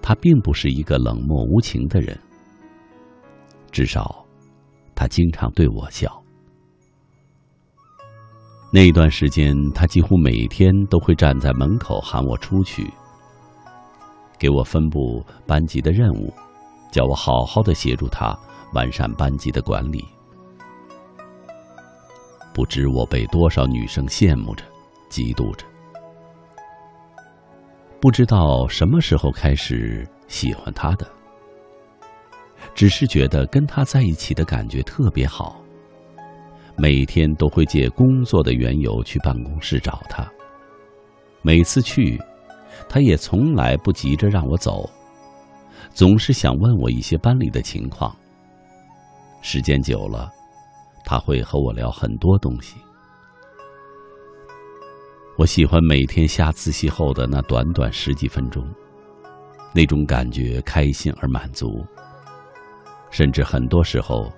[0.00, 2.18] 他并不是一个冷漠无情的人。
[3.70, 4.24] 至少，
[4.94, 6.22] 他经常对我笑。
[8.72, 12.90] 那段时间，他几乎每天都会站在门口喊我出去。
[14.38, 16.32] 给我分布班级的任务，
[16.90, 18.36] 叫我好好的协助他
[18.74, 20.04] 完善班级的管理。
[22.52, 24.64] 不知我被多少女生羡慕着、
[25.08, 25.64] 嫉妒着。
[28.00, 31.10] 不知道什么时候开始喜欢他的，
[32.74, 35.60] 只是觉得跟他在一起的感觉特别好。
[36.76, 40.30] 每天都会借工作的缘由去办公室找他，
[41.42, 42.20] 每次去。
[42.88, 44.90] 他也从来不急着让我走，
[45.92, 48.14] 总是想问我一些班里的情况。
[49.46, 50.32] 时间久了，
[51.04, 52.76] 他会和我聊很多东西。
[55.36, 58.66] 我喜欢每天下自习后的那短短十几分钟，
[59.74, 61.84] 那种感觉开心而满足。
[63.10, 64.32] 甚至很多时候，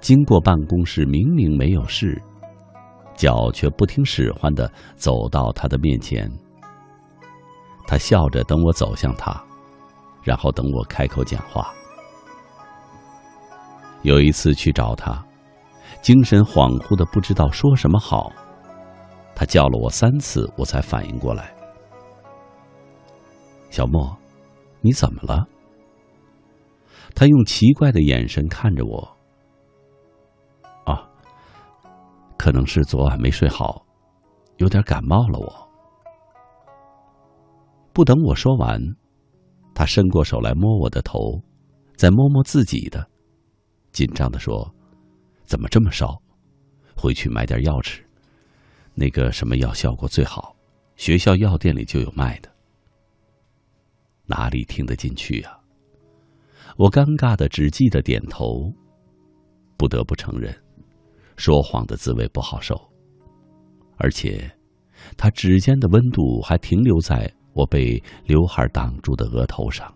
[0.00, 2.16] 经过办公室，明明没有事，
[3.16, 6.30] 脚却不听使唤的走到他的面前。
[7.84, 9.44] 他笑着等我走向他，
[10.22, 11.74] 然后等我开口讲话。
[14.06, 15.20] 有一次去找他，
[16.00, 18.30] 精神恍惚的不知道说什么好，
[19.34, 21.52] 他叫了我三次，我才反应过来。
[23.68, 24.16] 小莫，
[24.80, 25.44] 你怎么了？
[27.16, 29.16] 他用奇怪的眼神看着我。
[30.84, 31.02] 啊，
[32.38, 33.84] 可能是昨晚没睡好，
[34.58, 35.36] 有点感冒了。
[35.36, 35.68] 我。
[37.92, 38.80] 不等我说完，
[39.74, 41.18] 他伸过手来摸我的头，
[41.96, 43.04] 再摸摸自己的，
[43.96, 44.70] 紧张的说
[45.46, 46.20] ：“怎么这么烧？
[46.94, 48.04] 回去买点药吃。
[48.92, 50.54] 那个什么药效果最好？
[50.96, 52.52] 学校药店里就有卖的。”
[54.28, 55.58] 哪里听得进去啊？
[56.76, 58.70] 我尴尬的只记得点头。
[59.78, 60.54] 不得不承认，
[61.38, 62.78] 说谎的滋味不好受。
[63.96, 64.50] 而且，
[65.16, 69.90] 他指尖的温度还停留在我被刘海挡住的额头上。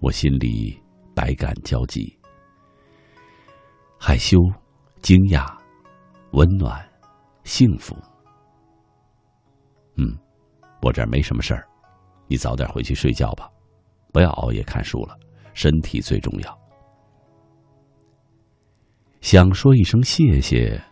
[0.00, 0.81] 我心里
[1.22, 2.18] 百感交集，
[3.96, 4.40] 害羞、
[5.02, 5.46] 惊讶、
[6.32, 6.84] 温暖、
[7.44, 7.96] 幸福。
[9.94, 10.18] 嗯，
[10.80, 11.64] 我这儿没什么事儿，
[12.26, 13.48] 你早点回去睡觉吧，
[14.12, 15.16] 不要熬夜看书了，
[15.54, 16.58] 身体最重要。
[19.20, 20.82] 想说一声谢谢，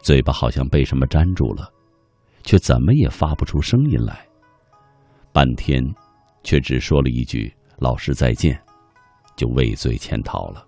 [0.00, 1.70] 嘴巴好像被什么粘住了，
[2.44, 4.26] 却怎么也发不出声音来。
[5.34, 5.84] 半天，
[6.42, 8.58] 却只说了一句“老师再见”，
[9.36, 10.66] 就畏罪潜逃了。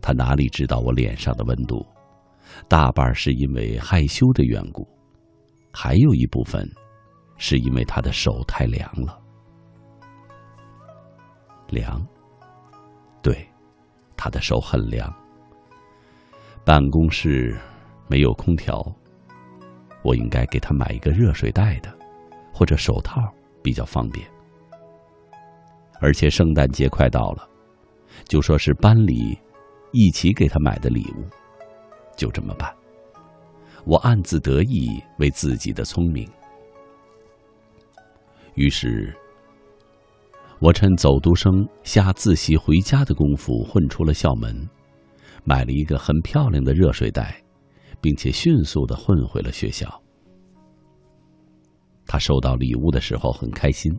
[0.00, 1.86] 他哪里知道我脸上的温度，
[2.68, 4.86] 大半是因为害羞的缘故，
[5.72, 6.68] 还有一部分，
[7.36, 9.18] 是因为他的手太凉了。
[11.68, 12.04] 凉，
[13.22, 13.48] 对，
[14.16, 15.12] 他的手很凉。
[16.64, 17.58] 办公室
[18.08, 18.84] 没有空调，
[20.04, 21.96] 我应该给他买一个热水袋的，
[22.52, 23.22] 或者手套
[23.62, 24.28] 比较方便。
[26.02, 27.48] 而且圣诞节快到了，
[28.24, 29.38] 就说是班里
[29.92, 31.24] 一起给他买的礼物，
[32.16, 32.74] 就这么办。
[33.84, 36.28] 我暗自得意为自己的聪明。
[38.56, 39.16] 于是，
[40.58, 41.52] 我趁走读生
[41.84, 44.68] 下自习回家的功夫混出了校门。
[45.44, 47.42] 买了一个很漂亮的热水袋，
[48.00, 50.02] 并且迅速的混回了学校。
[52.06, 53.92] 他收到礼物的时候很开心。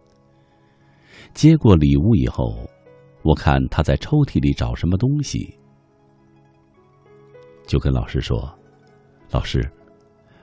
[1.33, 2.69] 接过礼物以后，
[3.23, 5.57] 我看他在抽屉里找什么东西，
[7.65, 8.53] 就跟老师说
[9.31, 9.67] ：“老师，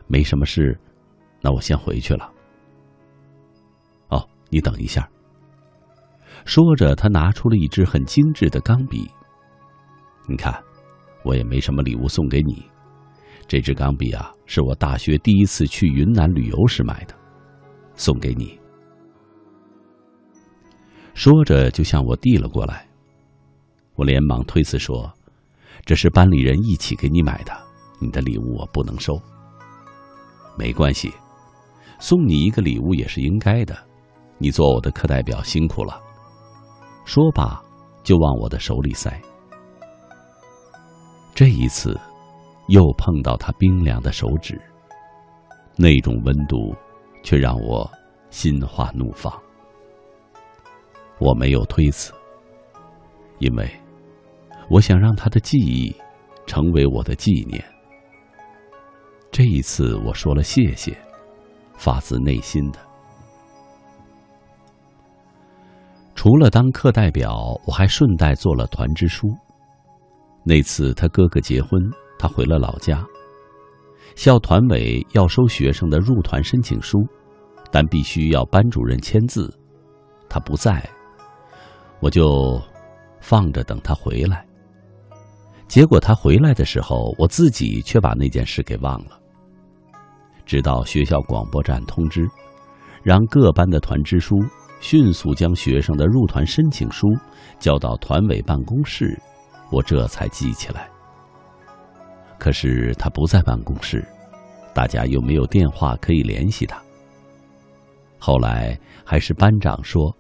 [0.07, 0.79] 没什么事，
[1.41, 2.33] 那我先回去了。”
[4.11, 5.09] 哦，你等一下。
[6.45, 9.11] 说着，他拿出了一支很精致的钢笔。
[10.29, 10.63] 你看。
[11.23, 12.65] 我也没什么礼物送给你，
[13.47, 17.15] 这支钢笔啊，是我大学第一次去云南旅游时买的，
[17.95, 18.59] 送给你。
[21.23, 22.89] 说着就向我递了过来，
[23.95, 25.13] 我连忙推辞说
[25.85, 27.53] ：“这是班里人一起给你买的，
[27.99, 29.21] 你的礼物我不能收。”
[30.57, 31.13] 没关系，
[31.99, 33.77] 送你一个礼物也是应该的，
[34.39, 36.01] 你做我的课代表辛苦了。
[37.05, 37.63] 说罢，
[38.03, 39.21] 就往我的手里塞。
[41.35, 42.01] 这一次，
[42.69, 44.59] 又碰到他冰凉的手指，
[45.77, 46.75] 那种温度，
[47.23, 47.87] 却让我
[48.31, 49.31] 心花怒放。
[51.21, 52.13] 我没有推辞，
[53.39, 53.71] 因为
[54.71, 55.95] 我想让他的记忆
[56.47, 57.63] 成为我的纪念。
[59.31, 60.97] 这一次，我说了谢谢，
[61.77, 62.79] 发自内心的。
[66.15, 67.33] 除了当课代表，
[67.67, 69.29] 我还顺带做了团支书。
[70.43, 71.71] 那次他哥哥结婚，
[72.19, 73.05] 他回了老家。
[74.17, 76.99] 校团委要收学生的入团申请书，
[77.71, 79.55] 但必须要班主任签字。
[80.29, 80.83] 他不在，
[82.01, 82.61] 我就
[83.21, 84.45] 放着等他回来。
[85.69, 89.21] 结果他回来的时候，我自己却把那件事给忘了。
[90.45, 92.29] 直到学校广播站通知，
[93.05, 94.37] 让各班的团支书
[94.81, 97.07] 迅速将学生的入团申请书
[97.61, 99.17] 交到团委办公室。
[99.71, 100.91] 我这才记起来，
[102.37, 104.05] 可是他不在办公室，
[104.75, 106.83] 大家又没有电话可以联系他。
[108.19, 110.13] 后来还是班长说，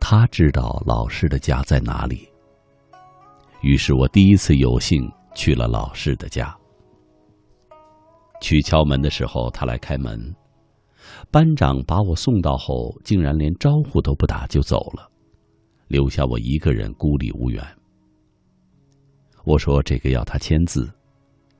[0.00, 2.28] 他知道老师的家在哪里。
[3.62, 6.56] 于是我第一次有幸去了老师的家。
[8.40, 10.34] 去敲门的时候，他来开门。
[11.30, 15.10] 班长把我送到后，竟然连招呼都不打就走了，
[15.88, 17.60] 留下我一个人孤立无援。
[19.44, 20.88] 我说：“这个要他签字，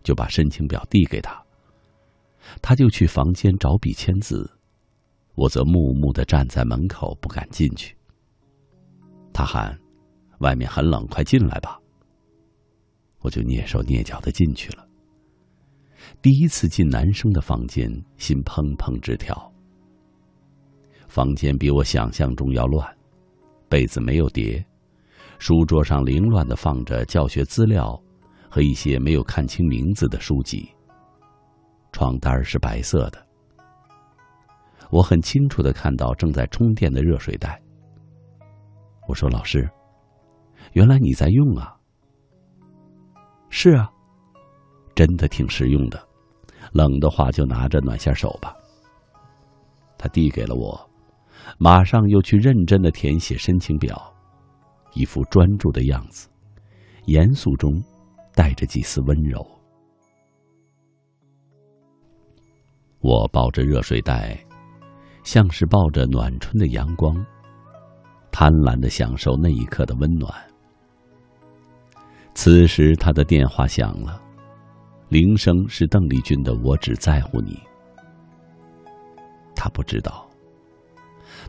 [0.05, 1.43] 就把申请表递给他。
[2.63, 4.49] 他就去房间找笔签字，
[5.35, 7.98] 我则木木的站在门口不敢进去。
[9.39, 9.79] 他喊
[10.43, 11.79] ：‘外面很冷，快进来吧。’
[13.23, 14.85] 我就蹑手蹑脚的进去了。
[16.21, 19.53] 第一次进男生的房间，心砰砰直跳。
[21.07, 22.99] 房间比我想象中要乱，
[23.69, 24.65] 被子没有叠。”
[25.39, 27.97] 书桌上凌乱的放着教学资料
[28.51, 30.69] 和一些没有看清名字的书籍。
[31.93, 33.25] 床单是白色的。
[34.91, 37.63] 我很清楚的看到正在充电的热水袋。
[39.09, 39.69] 我说：“老师，
[40.75, 41.75] 原来你在用啊
[43.49, 43.91] ？”“是啊，
[44.95, 46.01] 真的挺实用的。
[46.73, 48.55] 冷的话就拿着暖下手吧。”
[49.97, 50.79] 他递给了我
[51.59, 54.15] 马上又去认真的填写申请表，
[54.93, 56.29] 一副专注的样子，
[57.07, 57.83] 严肃中
[58.35, 59.45] 带着几丝温柔。
[63.01, 64.39] 我抱着热水袋，
[65.25, 67.17] 像是抱着暖春的阳光，
[68.31, 70.33] 贪婪的享受那一刻的温暖。
[72.35, 74.21] 此时，他的电话响了，
[75.09, 77.55] 铃声是邓丽君的《我只在乎你》。
[79.57, 80.29] 他不知道，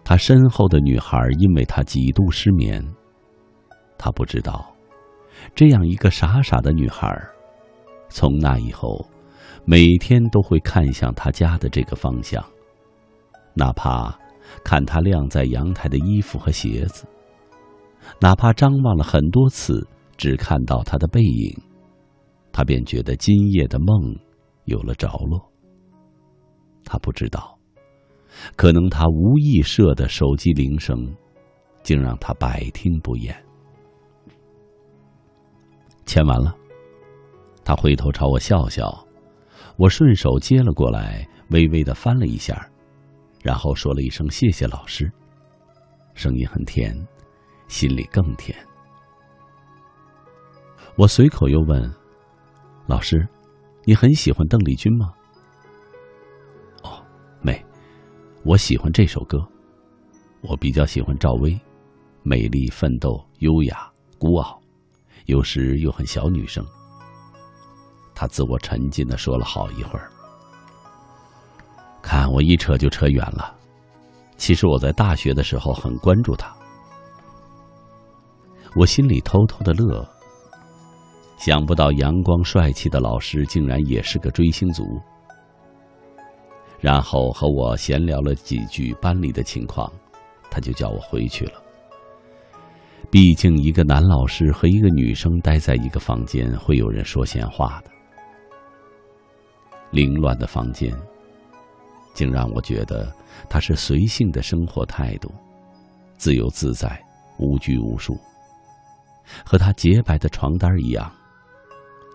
[0.03, 2.83] 他身后的女孩因为他几度失眠。
[3.99, 4.73] 他不知道，
[5.53, 7.15] 这样一个傻傻的女孩，
[8.07, 9.05] 从那以后，
[9.65, 12.43] 每天都会看向他家的这个方向，
[13.53, 14.17] 哪怕
[14.63, 17.05] 看他晾在阳台的衣服和鞋子，
[18.19, 21.55] 哪怕张望了很多次，只看到他的背影，
[22.51, 24.15] 他便觉得今夜的梦
[24.65, 25.39] 有了着落。
[26.83, 27.55] 他不知道。
[28.55, 30.95] 可能他无意设的手机铃声，
[31.81, 33.35] 竟让他百听不厌。
[36.05, 36.55] 签完了，
[37.65, 39.03] 他回头朝我笑笑，
[39.77, 42.69] 我顺手接了过来，微微的翻了一下，
[43.41, 45.11] 然后说了一声“谢谢老师”，
[46.13, 46.95] 声音很甜，
[47.67, 48.57] 心里更甜。
[50.95, 51.89] 我随口又问
[52.85, 53.25] ：“老师，
[53.85, 55.13] 你很喜欢邓丽君吗？”
[56.83, 57.01] 哦，
[57.41, 57.65] 没
[58.43, 59.37] 我喜欢这首歌，
[60.41, 61.57] 我比较喜欢赵薇，
[62.23, 64.59] 美丽、奋斗、优雅、孤傲，
[65.25, 66.65] 有时又很小女生。
[68.13, 70.11] 他自我沉浸的说了好一会儿，
[72.01, 73.55] 看我一扯就扯远了。
[74.37, 76.55] 其实我在大学的时候很关注他，
[78.75, 80.07] 我心里偷偷的乐。
[81.37, 84.83] 想不到阳光帅气的老师竟然也是个追星族。
[86.79, 89.91] 然后和我闲聊了几句班里的情况，
[90.49, 91.61] 他就叫我回去了。
[93.11, 97.91] 毕竟一个男老师和一个女生待在一个房间，会有人说闲话的。
[99.91, 100.95] 凌乱的房间，
[102.19, 103.09] 竟让我觉得
[103.49, 105.33] 他是随性的生活态度，
[106.17, 107.01] 自由自在，
[107.37, 108.19] 无拘无束。
[109.45, 111.09] 和他洁白的床单一样，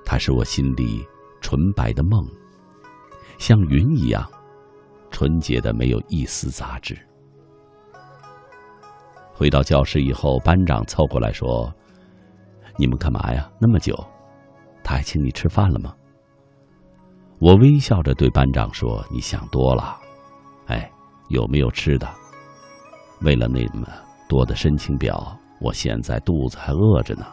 [0.05, 1.03] 他是我心里
[1.41, 2.23] 纯白的梦，
[3.39, 4.31] 像云一样。
[5.11, 6.99] 纯洁的，没有一丝杂质。
[9.33, 11.73] 回到教室以后，班长凑过来说
[12.77, 13.51] ：“你们干嘛呀？
[13.59, 13.97] 那么久，
[14.83, 15.95] 他还请你吃饭了吗？”
[17.45, 20.01] 我微笑着对班长说：“你想多了。
[20.65, 20.91] 哎，
[21.29, 22.09] 有没有吃的？
[23.21, 23.87] 为了那么
[24.27, 27.27] 多的申请表，我现在肚子还饿着呢。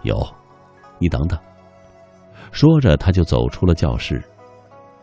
[0.00, 0.18] 有，
[0.98, 1.38] 你等等。”
[2.52, 4.24] 说着，他就走出了教室。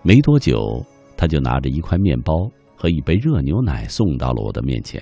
[0.01, 0.83] 没多久。
[1.15, 4.99] 他就拿着一块面包和一杯热牛奶送到了我的面前，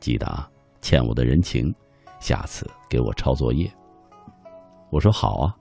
[0.00, 0.48] 记得啊，
[0.80, 1.72] 欠我的人情，
[2.18, 3.70] 下次给我抄作业。
[4.90, 5.54] 我说好啊，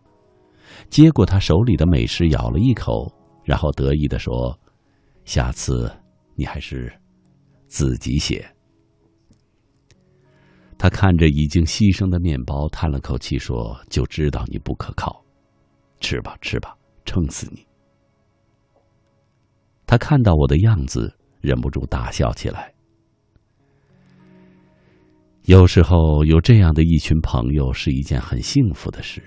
[0.89, 3.11] 接过他手里的美食，咬了一口，
[3.43, 4.57] 然后得意的说
[5.25, 5.91] ：“下次
[6.35, 6.91] 你还是
[7.67, 8.45] 自己写。”
[10.77, 15.23] 他看着已经牺牲的面包，叹了口气说：“就知道你不可靠，
[15.99, 16.75] 吃吧吃吧，
[17.05, 17.65] 撑死你。”
[19.85, 22.73] 他看到我的样子，忍不住大笑起来。
[25.45, 29.21] 有时候有这样的一群朋友是一件很幸福的事。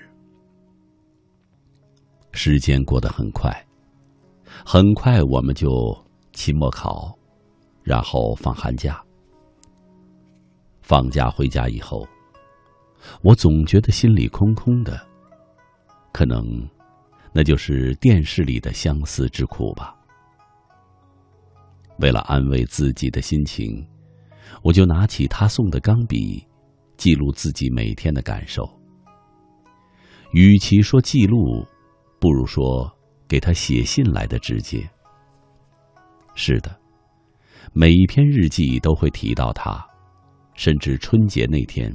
[2.35, 3.51] 时间过得很快，
[4.67, 5.71] 很快我们就
[6.33, 7.17] 期末考，
[7.83, 9.01] 然后放寒假。
[10.83, 12.07] 放假回家以后，
[13.23, 15.01] 我总觉得心里空空的，
[16.13, 16.45] 可能
[17.33, 19.97] 那就是电视里的相思之苦吧。
[22.01, 23.87] 为了安慰自己的心情，
[24.63, 26.45] 我就拿起他送的钢笔，
[26.97, 28.69] 记录自己每天的感受。
[30.33, 31.65] 与其说记录，
[32.25, 32.91] 不如说
[33.29, 34.83] 给他写信来的直接。
[36.35, 36.75] 是的，
[37.75, 39.87] 每一篇日记都会提到他，
[40.55, 41.95] 甚至春节那天，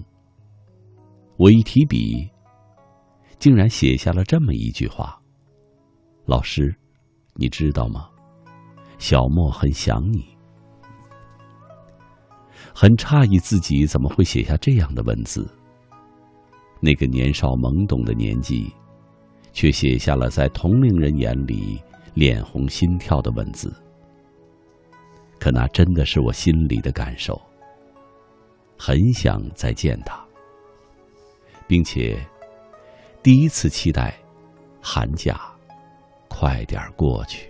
[1.37, 2.29] 我一提笔，
[3.39, 5.19] 竟然写下了这么一句话
[6.27, 6.77] ：“老师，
[7.33, 8.07] 你知道吗？”
[8.99, 10.23] 小莫很想你，
[12.71, 15.51] 很诧异自己怎么会写下这样的文字。
[16.79, 18.71] 那个年少懵懂的年纪，
[19.51, 21.81] 却写下了在同龄人眼里
[22.13, 23.73] 脸红心跳的文字。
[25.39, 27.41] 可那真的是我心里的感受，
[28.77, 30.21] 很想再见他，
[31.67, 32.19] 并且
[33.23, 34.13] 第一次期待
[34.81, 35.39] 寒假
[36.27, 37.49] 快点过去。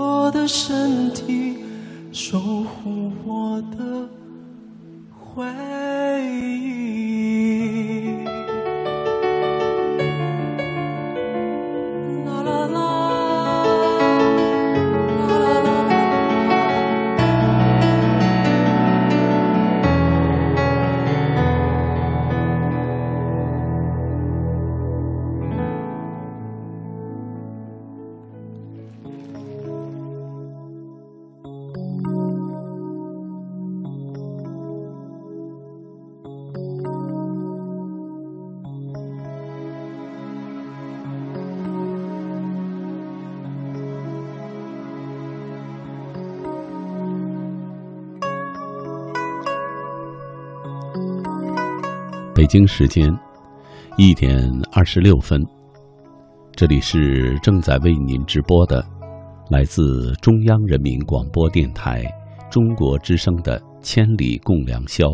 [0.00, 1.58] 我的身体，
[2.10, 4.08] 守护我的
[5.12, 5.44] 回
[6.24, 6.79] 忆。
[52.50, 53.08] 北京时间
[53.96, 55.40] 一点二十六分，
[56.50, 58.84] 这里是正在为您直播的
[59.48, 62.02] 来自中央人民广播电台
[62.50, 65.06] 中国之声的《千里共良宵》。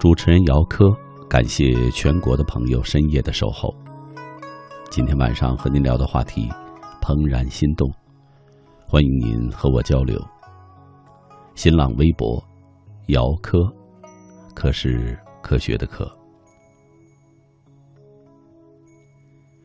[0.00, 0.86] 主持人姚科，
[1.28, 3.68] 感谢全国的朋友深夜的守候。
[4.90, 6.48] 今天晚上和您聊的话题
[7.02, 7.86] 怦然心动，
[8.88, 10.18] 欢迎您和我交流。
[11.54, 12.42] 新浪微博
[13.08, 13.58] 姚科，
[14.54, 16.10] 可是科学的科。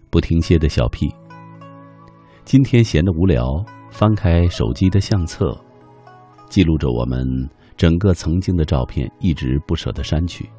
[0.09, 1.13] 不停歇的小屁，
[2.43, 5.55] 今天闲得无聊，翻开手机的相册，
[6.49, 7.25] 记录着我们
[7.75, 10.49] 整个曾经的照片，一直不舍得删去。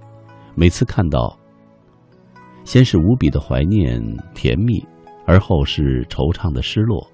[0.54, 1.36] 每次看到，
[2.64, 4.00] 先是无比的怀念、
[4.34, 4.86] 甜蜜，
[5.26, 7.04] 而后是惆怅的失落。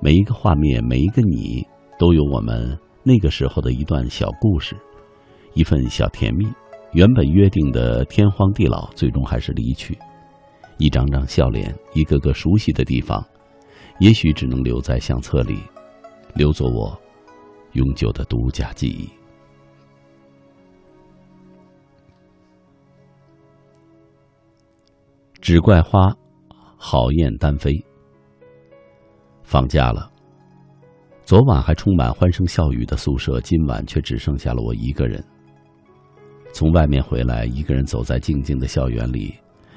[0.00, 1.66] 每一个画面，每一个你，
[1.98, 4.76] 都有我们那个时候的一段小故事，
[5.54, 6.46] 一份小甜蜜。
[6.94, 9.98] 原本约定的天荒地老，最终还是离去。
[10.78, 13.24] 一张张笑脸，一个个熟悉的地方，
[13.98, 15.58] 也许只能留在相册里，
[16.36, 16.96] 留作我
[17.72, 19.08] 永久的独家记忆。
[25.40, 26.14] 只怪花
[26.76, 27.84] 好燕单飞。
[29.42, 30.08] 放假了，
[31.24, 35.22] 昨晚还充满欢声笑语的宿舍，今晚却只剩下了我一个人。
[36.54, 39.34] 从外面回来，一个人走在静静的校园里，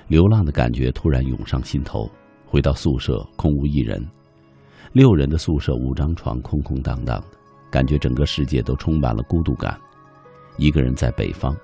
[0.09, 2.07] 流浪的感觉突然涌上心头。
[2.45, 3.99] 回到宿舍，空无一人，
[4.93, 7.23] 六人的宿舍五张床空空荡荡的，
[7.71, 9.75] 感觉整个世界都充满了孤独感。
[10.57, 11.57] 一个人在北方，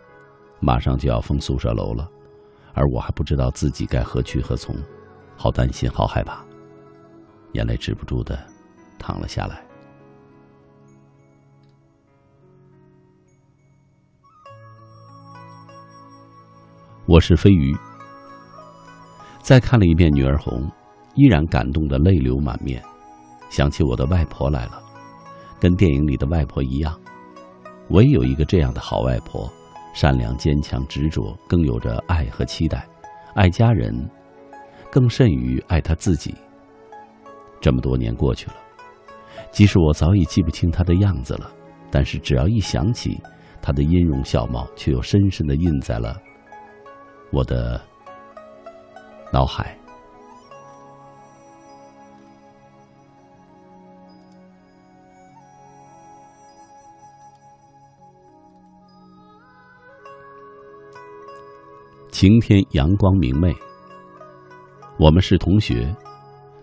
[0.59, 2.09] 马上就要封宿舍楼了，
[2.73, 4.75] 而我还不知道自己该何去何从，
[5.37, 6.43] 好担心，好害怕，
[7.51, 8.37] 眼泪止不住的
[8.97, 9.62] 淌了下来。
[17.05, 17.75] 我是飞鱼。
[19.41, 20.61] 再看了一遍《女儿红》，
[21.15, 22.81] 依然感动的泪流满面，
[23.49, 24.81] 想起我的外婆来了，
[25.59, 26.97] 跟电影里的外婆一样。
[27.89, 29.51] 我也有一个这样的好外婆，
[29.93, 32.87] 善良、坚强、执着，更有着爱和期待，
[33.35, 34.09] 爱家人，
[34.89, 36.33] 更甚于爱她自己。
[37.59, 38.55] 这么多年过去了，
[39.51, 41.51] 即使我早已记不清她的样子了，
[41.91, 43.21] 但是只要一想起
[43.61, 46.17] 她的音容笑貌，却又深深的印在了
[47.33, 47.81] 我的
[49.31, 49.75] 脑海。
[62.11, 63.51] 晴天阳光明媚，
[64.99, 65.93] 我们是同学，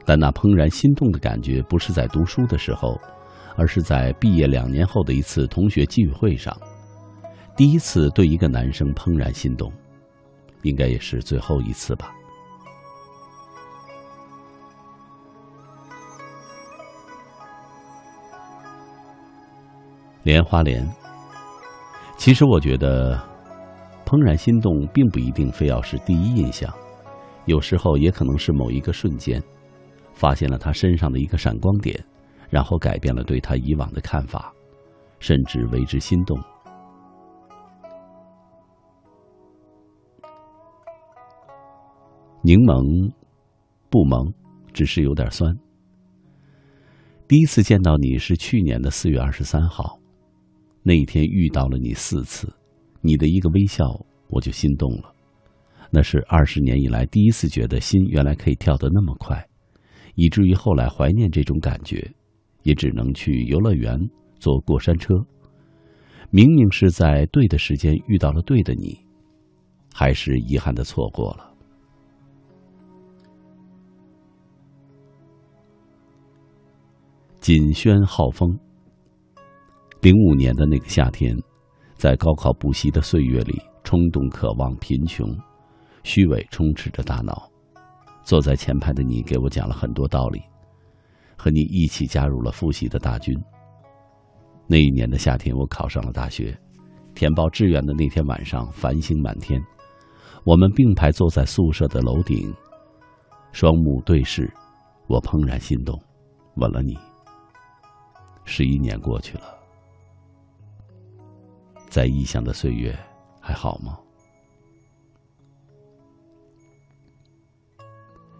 [0.06, 2.96] 但那怦然心动的感觉不是在读书的时候，
[3.56, 6.56] 而是在毕业两年后的一次同学聚会上，
[7.56, 9.70] 第一次对一个男生怦然心动，
[10.62, 12.14] 应该也是最后一次吧。
[20.22, 20.86] 莲花莲，
[22.16, 23.18] 其实我觉得。
[24.10, 26.68] 怦然心动，并不一定非要是第一印象，
[27.44, 29.40] 有时候也可能是某一个瞬间，
[30.14, 32.04] 发现了他身上的一个闪光点，
[32.48, 34.52] 然后改变了对他以往的看法，
[35.20, 36.36] 甚至为之心动。
[42.42, 43.12] 柠檬
[43.90, 44.32] 不萌，
[44.72, 45.54] 只是有点酸。
[47.28, 50.00] 第一次见到你是去年的四月二十三号，
[50.82, 52.50] 那一天遇到了你四次。
[53.02, 53.84] 你的一个微笑，
[54.28, 55.14] 我就心动了。
[55.90, 59.46] 那是二十年以来第一次觉得心原来可以跳得那么快，
[60.14, 62.10] 以至于后来怀念这种感觉，
[62.62, 63.98] 也只能去游乐园
[64.38, 65.14] 坐过山车。
[66.30, 68.98] 明明是在对的时间遇到了对的你，
[69.92, 71.49] 还是遗憾的错过了。
[77.40, 78.54] 锦轩浩峰，
[80.02, 81.34] 零五年的那个夏天。
[81.94, 85.26] 在高考补习的岁月里，冲动、渴望、贫穷、
[86.02, 87.50] 虚伪充斥着大脑。
[88.22, 90.40] 坐在前排的你给我讲了很多道理，
[91.36, 93.34] 和你一起加入了复习的大军。
[94.66, 96.54] 那一年的夏天，我考上了大学。
[97.14, 99.60] 填报志愿的那天晚上，繁星满天，
[100.44, 102.54] 我们并排坐在宿舍的楼顶，
[103.52, 104.50] 双目对视，
[105.06, 105.98] 我怦然心动，
[106.56, 106.96] 吻了你。
[108.52, 109.56] 十一年过去了。
[111.88, 112.92] 在异乡的岁月
[113.40, 113.96] 还好吗？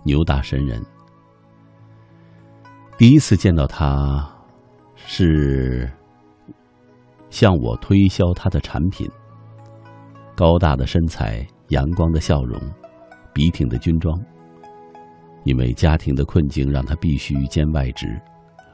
[0.03, 0.85] 牛大神人，
[2.99, 4.29] 第一次见到他，
[4.97, 5.89] 是
[7.31, 9.09] 向我推销他的产品。
[10.35, 12.61] 高大的身材，阳光的笑容，
[13.33, 14.21] 笔挺的军装。
[15.45, 18.21] 因为家庭的困境，让他必须兼外职。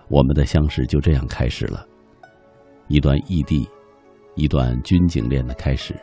[0.09, 1.87] 我们的相识就这样开始了，
[2.89, 3.69] 一段异地。
[4.39, 5.99] 一段军警恋的开始。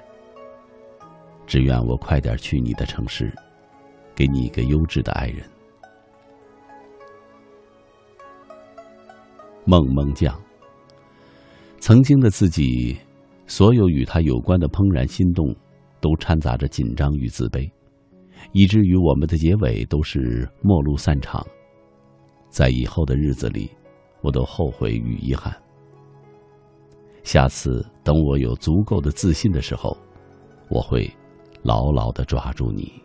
[1.45, 3.31] 只愿我快点去你的城市，
[4.15, 5.47] 给你一个优质的爱人。
[9.65, 10.35] 梦梦酱。
[11.79, 12.97] 曾经的自己，
[13.45, 15.55] 所有与他有关的怦然心动，
[16.01, 17.69] 都掺杂着紧张与自卑，
[18.51, 21.45] 以至于我们的结尾都是陌路散场。
[22.49, 23.69] 在以后的日子里，
[24.23, 25.53] 我都后悔与遗憾。
[27.23, 29.97] 下次等我有足够的自信的时候，
[30.69, 31.11] 我会
[31.61, 33.02] 牢牢的抓住你。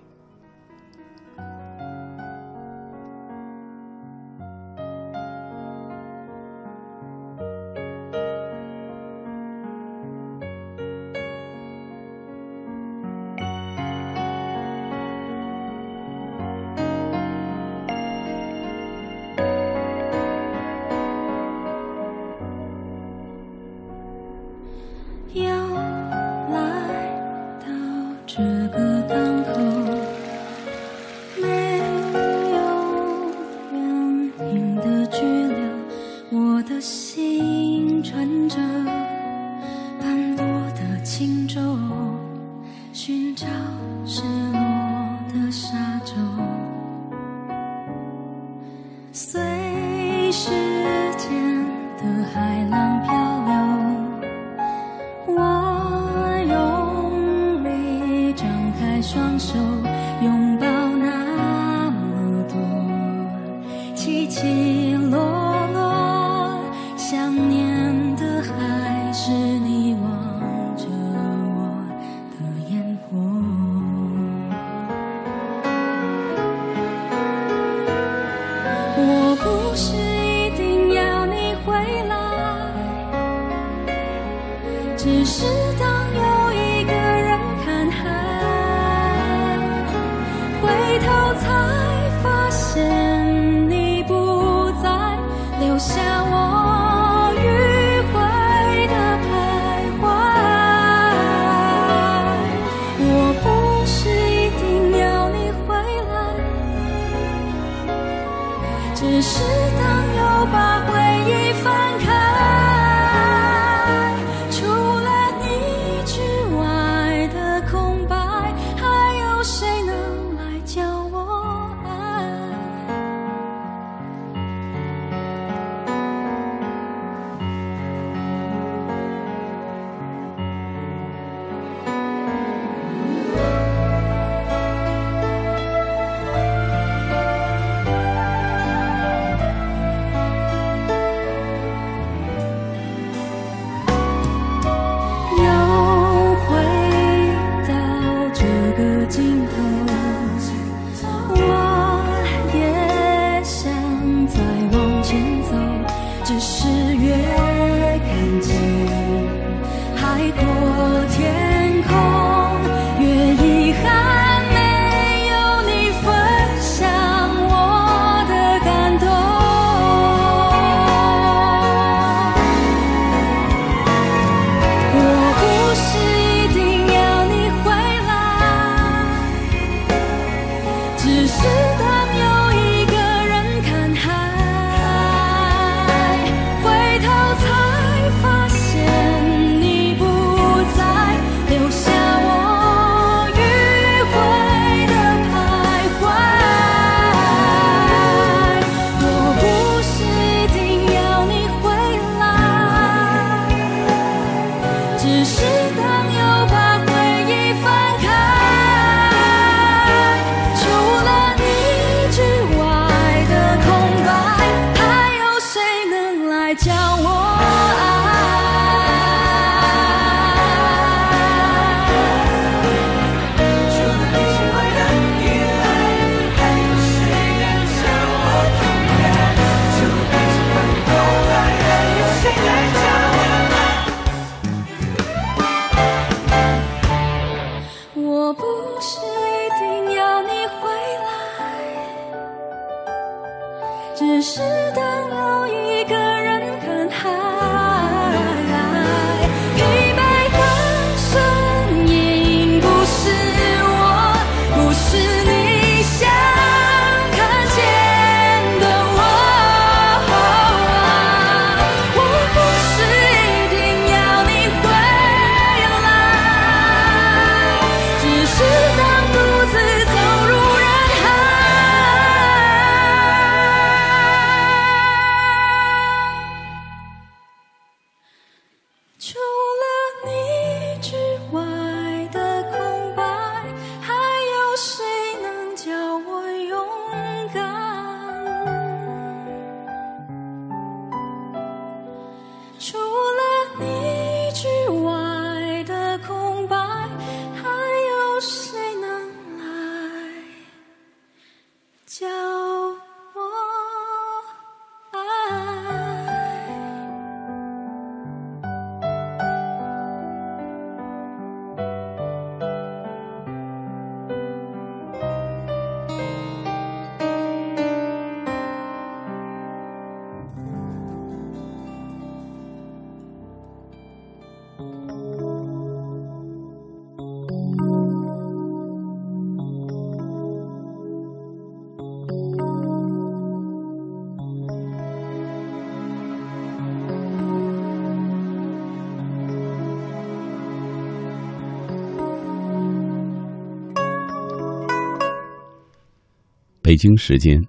[346.69, 347.43] 北京时间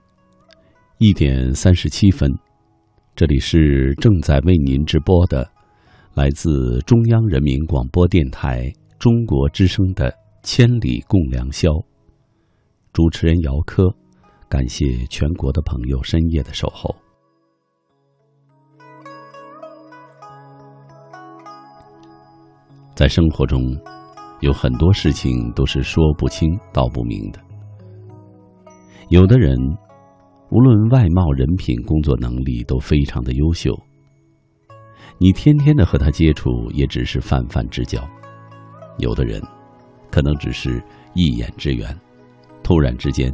[0.98, 2.32] 一点三十七分，
[3.18, 5.46] 这里是正在为您直播的，
[6.14, 10.10] 来自中央人民广播电台中国之声的
[10.41, 11.68] 《千里共良宵》。
[12.94, 13.94] 主持人姚科，
[14.48, 16.96] 感谢全国的朋友深夜的守候。
[22.96, 23.78] 在生活中，
[24.40, 27.48] 有很多事情都是说不清道不明的。
[29.10, 29.57] 有的人。
[30.52, 33.72] 无论外貌、人品、工作能力都非常的优秀，
[35.19, 38.02] 你天天的和他接触也只是泛泛之交。
[38.98, 39.40] 有的人，
[40.10, 40.84] 可能只是
[41.14, 41.95] 一眼之缘，
[42.64, 43.31] 突然之间，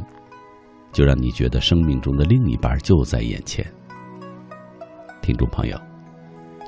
[0.92, 3.64] 就让你觉得生命中的另一半就在眼前。
[5.22, 5.78] 听众朋友，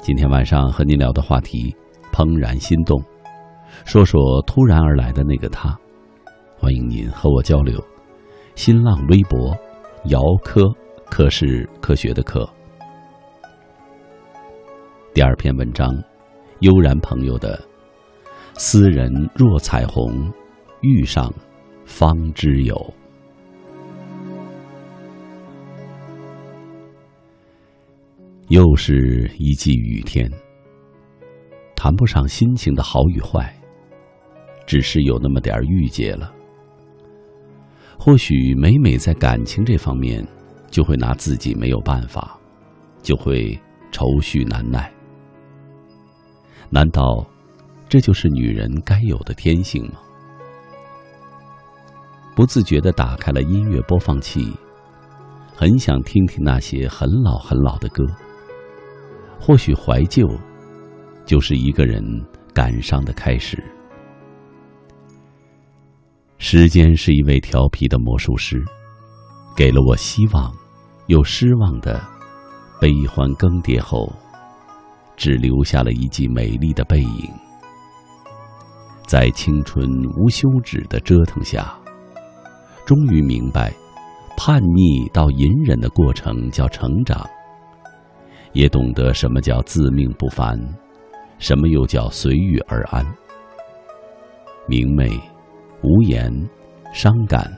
[0.00, 1.76] 今天晚上和您聊的话题
[2.10, 2.98] 怦然心动，
[3.84, 5.78] 说说突然而来的那个他。
[6.56, 7.78] 欢迎您和我交流，
[8.58, 9.56] 新浪微博。
[10.06, 10.64] 姚科，
[11.08, 12.44] 科是科学的科。
[15.14, 15.96] 第二篇文章，
[16.58, 17.56] 悠然朋友的
[18.58, 20.28] “斯人若彩虹，
[20.80, 21.32] 遇上
[21.84, 22.74] 方知有”。
[28.48, 30.28] 又是一季雨天，
[31.76, 33.56] 谈不上心情的好与坏，
[34.66, 36.34] 只是有那么点郁结了。
[37.98, 40.26] 或许每每在感情这方面，
[40.70, 42.38] 就会拿自己没有办法，
[43.02, 43.60] 就会
[43.90, 44.90] 愁绪难耐。
[46.70, 47.26] 难道
[47.88, 49.98] 这就是女人该有的天性吗？
[52.36, 54.54] 不自觉的打开了音乐播放器，
[55.56, 58.06] 很想听听那些很老很老的歌。
[59.40, 60.28] 或许怀旧，
[61.26, 62.00] 就是一个人
[62.54, 63.62] 感伤的开始。
[66.38, 68.64] 时间是一位调皮的魔术师，
[69.56, 70.54] 给了我希望，
[71.08, 72.00] 又失望的
[72.80, 74.10] 悲欢更迭后，
[75.16, 77.28] 只留下了一记美丽的背影。
[79.04, 79.84] 在青春
[80.16, 81.76] 无休止的折腾下，
[82.86, 83.72] 终于明白，
[84.36, 87.28] 叛逆到隐忍的过程叫成长，
[88.52, 90.56] 也懂得什么叫自命不凡，
[91.38, 93.04] 什么又叫随遇而安。
[94.68, 95.20] 明媚。
[95.82, 96.32] 无言，
[96.92, 97.50] 伤感。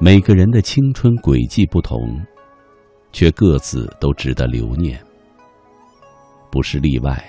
[0.00, 1.98] 每个人的青春轨迹不同，
[3.12, 5.02] 却各自都值得留念。
[6.50, 7.22] 不是例外，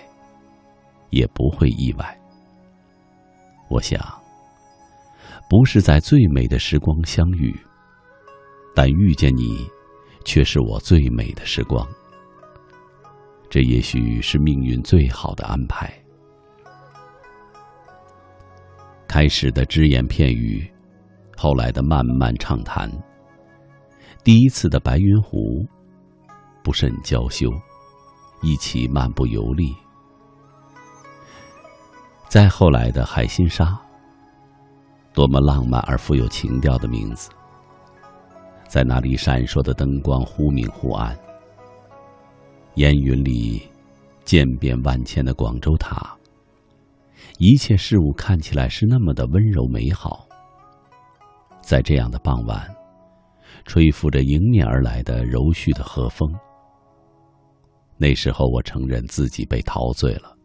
[1.10, 2.20] 也不会意外。
[3.70, 4.00] 我想，
[5.50, 7.56] 不是在最美的时光相遇，
[8.76, 9.68] 但遇见你，
[10.24, 11.88] 却是我最美的时光。
[13.50, 15.92] 这也许是命运最好的安排。
[19.10, 20.72] 开始的只言片语，
[21.36, 22.88] 后来的漫漫畅谈，
[24.24, 25.66] 第一次的白云湖，
[26.64, 27.50] 不甚娇羞，
[28.44, 29.76] 一起漫步游历。
[32.28, 33.76] 再后来的海心沙，
[35.12, 37.32] 多么浪漫而富有情调的名字，
[38.68, 41.18] 在那里闪烁的灯光忽明忽暗，
[42.76, 43.68] 烟云里
[44.24, 46.16] 渐变万千的广州塔。
[47.40, 50.28] 一切事物看起来是那么的温柔美好。
[51.62, 52.70] 在这样的傍晚，
[53.64, 56.30] 吹拂着迎面而来的柔煦的和风。
[57.96, 60.38] 那时候，我承认自己被陶醉了，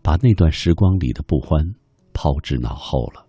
[0.00, 1.60] 把那段时光里的不欢
[2.12, 3.26] 抛之脑后了。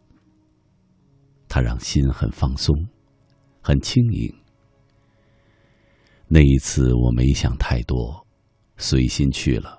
[1.47, 2.75] 它让心很放松，
[3.59, 4.31] 很轻盈。
[6.27, 8.23] 那一次，我没想太多，
[8.77, 9.78] 随心去了。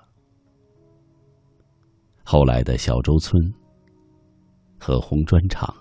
[2.23, 3.41] 后来的小洲村
[4.79, 5.75] 和红砖厂，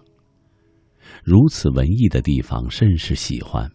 [1.23, 3.71] 如此文艺的地方，甚是喜欢。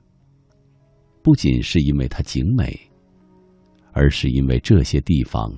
[1.24, 2.78] 不仅是因为它景美，
[3.94, 5.52] 而是因为这些地方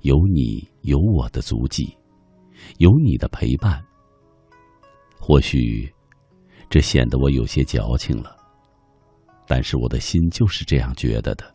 [0.00, 1.96] 有你有我的足迹，
[2.78, 3.82] 有你的陪伴。
[5.20, 5.92] 或许
[6.70, 8.36] 这显得我有些矫情了，
[9.46, 11.54] 但是我的心就是这样觉得的。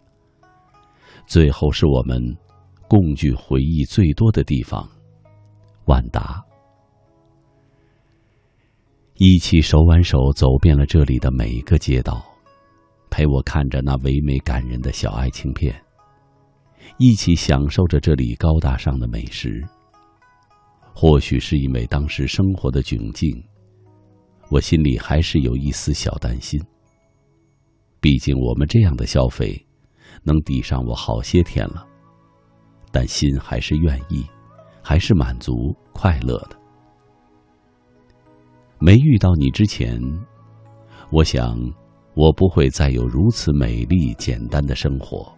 [1.25, 2.21] 最后是我们。
[2.91, 4.85] 共聚回忆最多的地方，
[5.85, 6.43] 万达。
[9.15, 12.21] 一起手挽手走遍了这里的每一个街道，
[13.09, 15.73] 陪我看着那唯美感人的小爱情片，
[16.97, 19.65] 一起享受着这里高大上的美食。
[20.93, 23.41] 或许是因为当时生活的窘境，
[24.49, 26.61] 我心里还是有一丝小担心。
[28.01, 29.65] 毕竟我们这样的消费，
[30.25, 31.87] 能抵上我好些天了。
[32.91, 34.25] 但心还是愿意，
[34.81, 36.57] 还是满足快乐的。
[38.79, 40.01] 没遇到你之前，
[41.11, 41.57] 我想，
[42.15, 45.31] 我不会再有如此美丽简单的生活，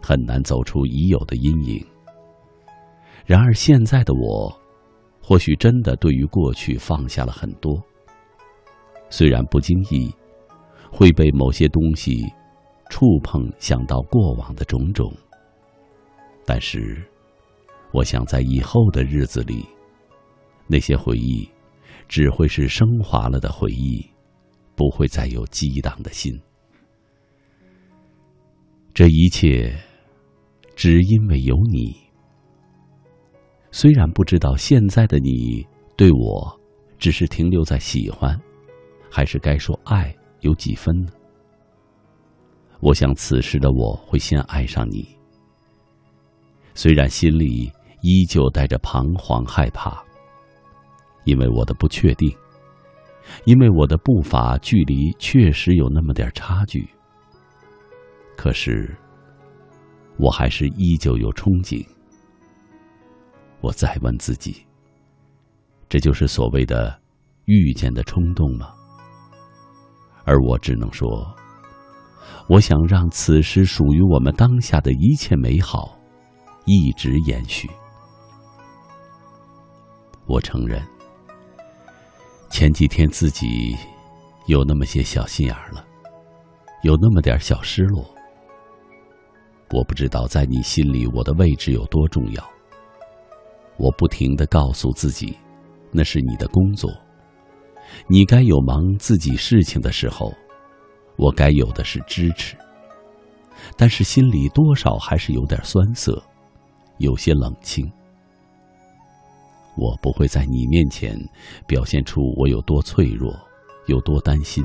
[0.00, 1.84] 很难走出已有的阴影。
[3.24, 4.56] 然而现在的我，
[5.20, 7.82] 或许真的对于过去放下了很多。
[9.10, 10.14] 虽然不经意
[10.90, 12.24] 会被某些东西
[12.88, 15.12] 触碰，想到过往的种种，
[16.46, 17.04] 但是
[17.92, 19.66] 我想在以后的日子里，
[20.68, 21.46] 那些回忆
[22.08, 24.02] 只会是升华了的回忆，
[24.74, 26.40] 不会再有激荡的心。
[28.94, 29.76] 这一切
[30.74, 31.94] 只因为有你。
[33.70, 35.66] 虽然不知道现在的你
[35.96, 36.60] 对我
[36.98, 38.40] 只是停留在喜欢。
[39.08, 41.10] 还是该说爱有几分呢？
[42.80, 45.15] 我想此时的我会先爱上你，
[46.76, 47.72] 虽然心里
[48.02, 50.04] 依旧带着彷徨害怕，
[51.24, 52.30] 因为我的不确定，
[53.46, 56.86] 因为我的步伐距离确实有那么点差距。
[58.36, 58.94] 可是，
[60.18, 61.82] 我还是依旧有憧憬。
[63.62, 64.54] 我再问自己：
[65.88, 66.94] 这就是所谓的
[67.46, 68.74] 遇见的冲动吗？
[70.26, 71.34] 而我只能说，
[72.50, 75.95] 我想让此时属于我们当下的一切美好，
[76.66, 77.70] 一直延续。
[80.26, 80.84] 我承认，
[82.50, 83.76] 前几天自己
[84.46, 85.86] 有那么些小心眼儿了，
[86.82, 88.04] 有那么点小失落。
[89.70, 92.44] 我不知道在你心里我的位置有多重要。
[93.76, 95.38] 我不停的告诉自己，
[95.92, 96.90] 那是你的工作。
[98.08, 100.32] 你该有忙自己事情的时候，
[101.16, 102.56] 我该有的是支持。
[103.76, 106.20] 但是心里多少还是有点酸涩，
[106.98, 107.90] 有些冷清。
[109.76, 111.18] 我不会在你面前
[111.66, 113.34] 表现出我有多脆弱，
[113.86, 114.64] 有多担心，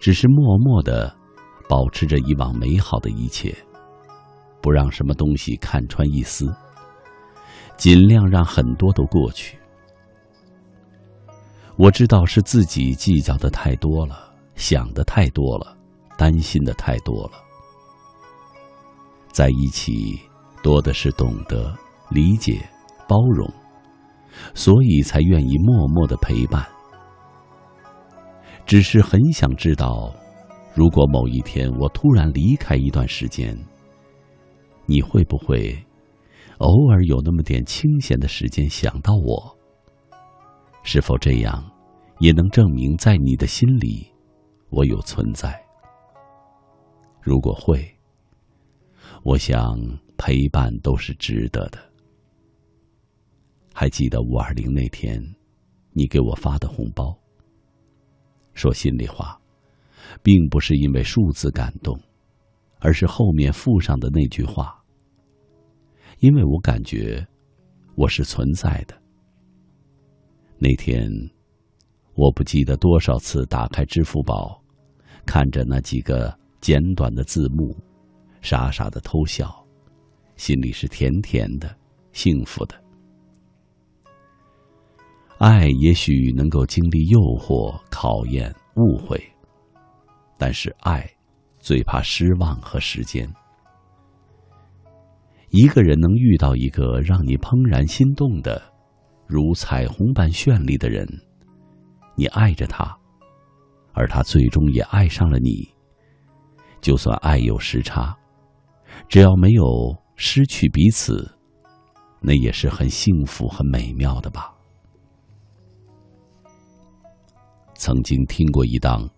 [0.00, 1.14] 只是默默的
[1.68, 3.54] 保持着以往美好的一切，
[4.62, 6.50] 不让什么东西看穿一丝，
[7.76, 9.58] 尽量让很多都过去。
[11.76, 15.76] 我知道是自己计较的太多了，想的太多了，
[16.16, 17.32] 担心的太多了。
[19.30, 20.18] 在一起，
[20.66, 21.72] 多的是懂得、
[22.10, 22.58] 理解、
[23.06, 23.48] 包容，
[24.52, 26.66] 所以才愿意默默的陪伴。
[28.66, 30.12] 只是很想知道，
[30.74, 33.56] 如果某一天我突然离开一段时间，
[34.86, 35.72] 你会不会
[36.58, 39.56] 偶尔有那么点清闲的时间想到我？
[40.82, 41.64] 是否这样，
[42.18, 44.04] 也能证明在你的心里，
[44.70, 45.64] 我有存在？
[47.20, 47.88] 如果会，
[49.22, 49.78] 我想
[50.16, 51.78] 陪伴都是值得的。
[53.72, 55.22] 还记得五二零那天，
[55.92, 57.16] 你给我发的红包。
[58.54, 59.38] 说心里话，
[60.22, 62.00] 并不是因为数字感动，
[62.78, 64.82] 而是后面附上的那句话。
[66.20, 67.22] 因为我感觉，
[67.96, 68.96] 我是存在的。
[70.58, 71.06] 那天，
[72.14, 74.58] 我不记得多少次打开支付宝，
[75.26, 77.76] 看着那几个简短的字幕，
[78.40, 79.65] 傻傻的偷笑，
[80.36, 81.74] 心里是甜甜的，
[82.12, 82.74] 幸福的。
[85.38, 89.22] 爱也许能够经历诱惑、考验、误会，
[90.38, 91.06] 但是爱
[91.58, 93.30] 最怕失望和时间。
[95.50, 98.60] 一个人能遇到一个让你怦然心动的。
[99.26, 101.06] 如彩虹般绚丽的人，
[102.14, 102.96] 你爱着他，
[103.92, 105.68] 而他最终也爱上了你。
[106.80, 108.16] 就算爱有时差，
[109.08, 109.64] 只要没有
[110.16, 111.30] 失去彼此，
[112.20, 114.52] 那也是很幸福、很美妙的吧。
[117.74, 119.08] 曾经听过一档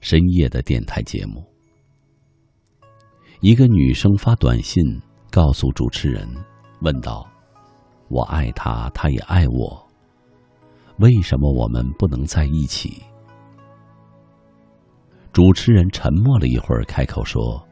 [0.00, 1.44] 深夜的电台节目，
[3.40, 4.82] 一个女生发短信
[5.30, 6.28] 告诉主持人，
[6.80, 7.26] 问道。
[8.08, 9.88] 我爱他，他也爱我。
[10.98, 13.04] 为什么我们不能在一起？
[15.32, 17.64] 主持人沉默了一会儿，开口说：“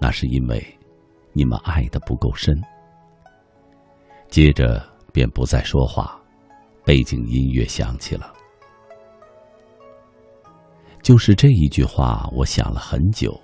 [0.00, 0.64] 那是因为
[1.34, 2.54] 你们爱的不够深。”
[4.30, 4.82] 接着
[5.12, 6.18] 便不再说话，
[6.84, 8.32] 背景音乐响起了。
[11.02, 13.38] 就是这一句话，我想了很久。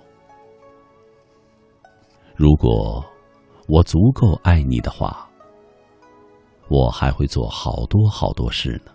[2.35, 3.05] 如果
[3.67, 5.27] 我足够爱你的话。
[6.73, 8.93] 我还会做好多好多事呢。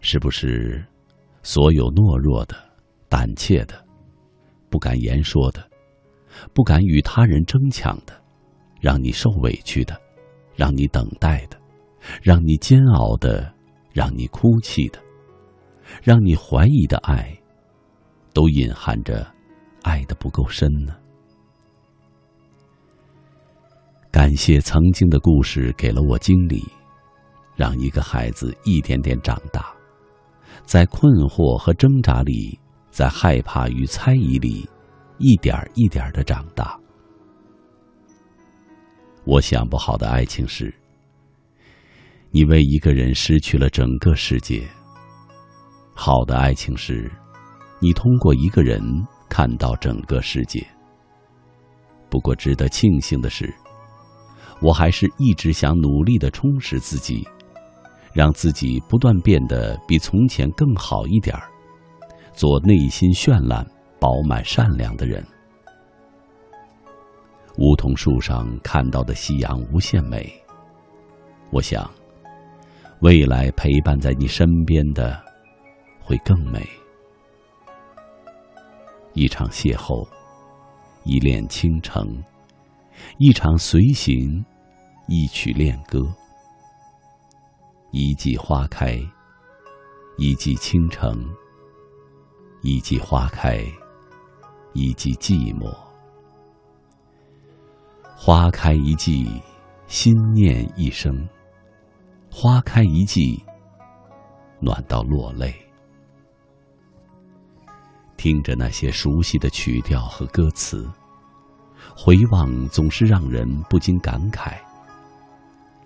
[0.00, 0.82] 是不是，
[1.42, 2.56] 所有懦弱的、
[3.06, 3.84] 胆怯的、
[4.70, 5.62] 不敢言说的、
[6.52, 8.12] 不敢与他人争抢的、
[8.80, 10.00] 让你受委屈的、
[10.54, 11.58] 让你等待的、
[12.22, 13.52] 让你煎熬的、
[13.92, 14.98] 让你哭泣的、
[16.02, 17.36] 让你怀疑的爱，
[18.32, 19.26] 都隐含着
[19.82, 20.94] 爱的不够深呢？
[24.10, 26.64] 感谢曾经的故事给了我经历，
[27.54, 29.74] 让一个孩子一点点长大，
[30.64, 32.58] 在困惑和挣扎里，
[32.90, 34.66] 在害怕与猜疑里，
[35.18, 36.78] 一点一点的长大。
[39.24, 40.72] 我想不好的爱情是，
[42.30, 44.62] 你为一个人失去了整个世界；
[45.94, 47.10] 好的爱情是，
[47.80, 48.80] 你通过一个人
[49.28, 50.64] 看到整个世界。
[52.08, 53.52] 不过，值得庆幸的是。
[54.62, 57.28] 我还是一直想努力的充实自己，
[58.14, 61.50] 让自己不断变得比从前更好一点儿，
[62.32, 63.66] 做内心绚烂、
[63.98, 65.24] 饱满、善良的人。
[67.58, 70.30] 梧桐树上看到的夕阳无限美。
[71.50, 71.90] 我想，
[73.00, 75.22] 未来陪伴在你身边的
[76.00, 76.68] 会更美。
[79.14, 80.06] 一场邂逅，
[81.04, 82.22] 一恋倾城。
[83.18, 84.44] 一场随行，
[85.06, 86.06] 一曲恋歌，
[87.90, 88.98] 一季花开，
[90.18, 91.24] 一季倾城，
[92.62, 93.62] 一季花开，
[94.76, 95.74] 一季寂寞。
[98.14, 99.40] 花开一季，
[99.86, 101.14] 心念一生；
[102.30, 103.42] 花开一季，
[104.60, 105.54] 暖到落泪。
[108.18, 110.86] 听着那些熟悉的曲调和歌词。
[111.96, 114.58] 回望总是让人不禁感慨。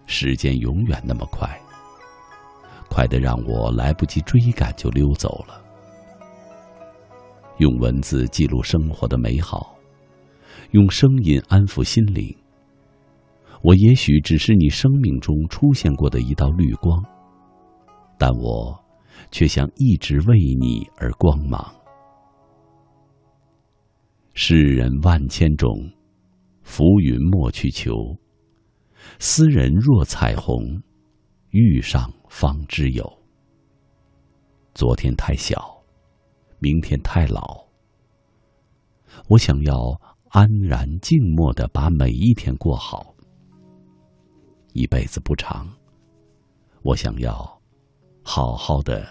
[0.06, 1.48] 时间永远那么快，
[2.88, 5.59] 快得让我来不及追赶就溜走了。
[7.60, 9.76] 用文字记录生活的美好，
[10.70, 12.34] 用声音安抚心灵。
[13.62, 17.04] 我也许只是你生命中出现过的一道绿光，
[18.18, 18.82] 但我
[19.30, 21.62] 却想一直为你而光芒。
[24.32, 25.68] 世人万千种。
[26.62, 27.90] 浮云莫去求，
[29.18, 30.80] 斯人若彩虹，
[31.50, 33.04] 遇上方知有。
[34.72, 35.79] 昨天太小，
[36.60, 37.64] 明天太老。
[39.28, 43.14] 我想要安然静默的把每一天过好。
[44.72, 45.68] 一辈子不长，
[46.82, 47.60] 我想要
[48.22, 49.04] 好好的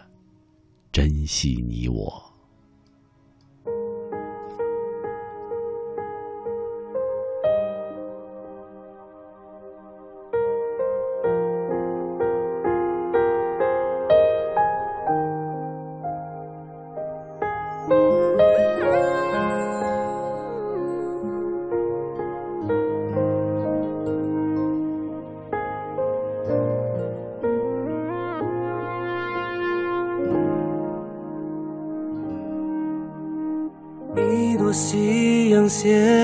[0.92, 2.29] 珍惜你我。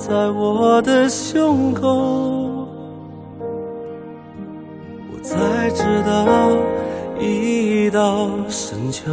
[0.00, 1.86] 在我的胸口，
[5.12, 6.48] 我才知道
[7.20, 9.12] 已到深秋。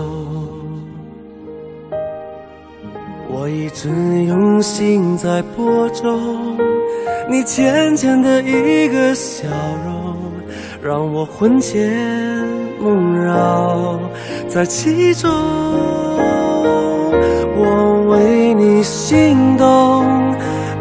[3.30, 3.90] 我一直
[4.24, 6.58] 用心在播种，
[7.30, 9.46] 你浅浅的一个笑
[9.86, 10.16] 容，
[10.82, 12.48] 让我魂牵
[12.80, 14.00] 梦绕
[14.48, 15.30] 在其中。
[17.60, 19.97] 我为你心动，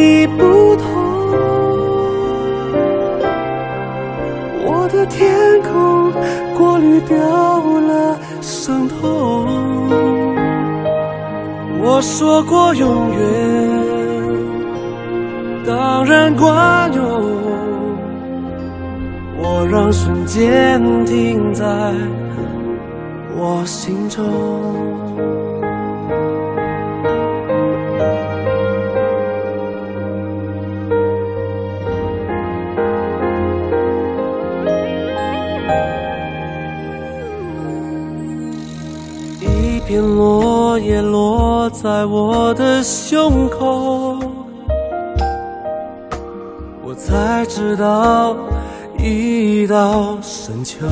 [0.00, 0.84] 你不同，
[4.64, 6.10] 我的天空
[6.56, 8.96] 过滤掉了伤痛。
[11.82, 13.18] 我说过永远，
[15.66, 17.04] 当然管用。
[19.42, 21.66] 我让瞬间停在
[23.36, 24.24] 我心中。
[41.72, 44.18] 在我的胸口，
[46.84, 48.36] 我才知道
[48.98, 50.84] 已到深秋。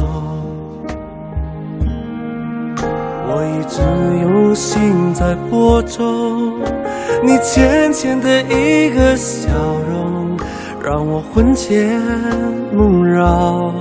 [3.27, 3.83] 我一直
[4.23, 6.59] 用心在播种，
[7.23, 9.49] 你浅浅的一个笑
[9.91, 10.39] 容，
[10.83, 12.01] 让我魂牵
[12.73, 13.75] 梦绕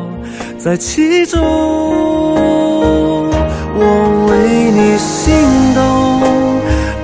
[0.57, 1.41] 在其中。
[3.79, 5.35] 我为你心
[5.75, 5.79] 动，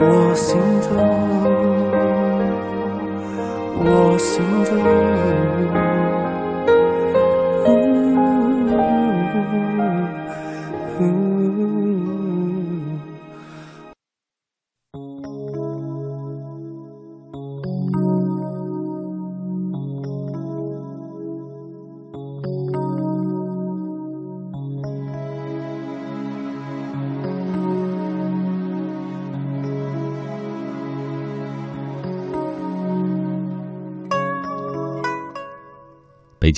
[0.00, 0.67] 我心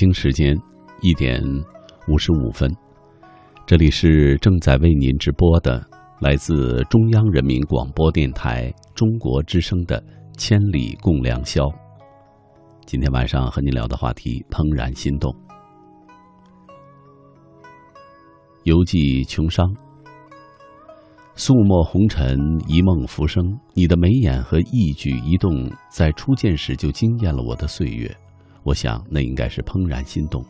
[0.01, 0.57] 北京时间
[1.03, 1.43] 一点
[2.09, 2.75] 五十五分，
[3.67, 5.87] 这里是正在为您直播的
[6.21, 10.01] 来自中央人民广播电台中国之声的
[10.39, 11.65] 《千里共良宵》。
[12.87, 15.31] 今天晚上和您聊的话题：怦然心动。
[18.65, 19.71] 犹记琼商，
[21.35, 23.45] 素墨红尘，一梦浮生。
[23.75, 28.11] 你的眉眼和一举一动，在初见时就惊艳了我的岁月。
[28.63, 30.45] 我想，那应该是怦然心动，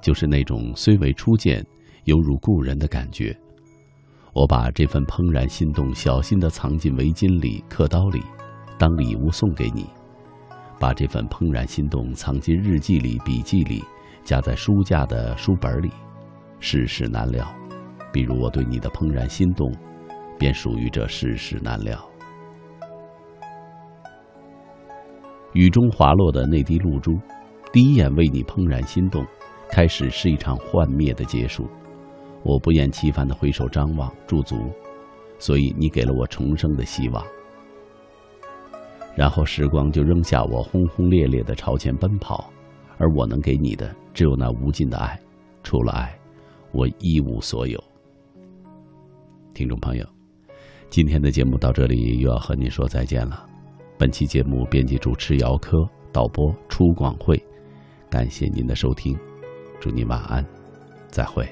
[0.00, 1.66] 就是那种虽为初见，
[2.04, 3.36] 犹如故人的感觉。
[4.32, 8.22] 我把这份怦然心动小心地藏进围巾里、刻刀里，
[8.78, 9.82] 当礼物送给你；
[10.78, 13.82] 把这份怦然心动藏进日记里、笔记里，
[14.22, 15.90] 夹在书架的书本里。
[16.60, 17.44] 世事难料，
[18.12, 19.74] 比如我对你的怦然心动，
[20.38, 21.98] 便属于这世事难料。
[25.52, 27.18] 雨中滑落的那滴露珠。
[27.72, 29.24] 第一眼为你怦然心动，
[29.70, 31.68] 开始是一场幻灭的结束。
[32.42, 34.56] 我不厌其烦地回首张望驻足，
[35.38, 37.24] 所以你给了我重生的希望。
[39.14, 42.50] 然后时光就扔下我轰轰烈烈地朝前奔跑，
[42.96, 45.20] 而我能给你的只有那无尽的爱，
[45.62, 46.18] 除了爱，
[46.72, 47.82] 我一无所有。
[49.54, 50.04] 听众朋友，
[50.88, 53.46] 今天的节目到这里又要和您说再见了。
[53.98, 55.76] 本期节目编辑主持姚科，
[56.10, 57.40] 导播出广慧。
[58.10, 59.16] 感谢您的收听，
[59.80, 60.44] 祝您晚安，
[61.08, 61.48] 再会。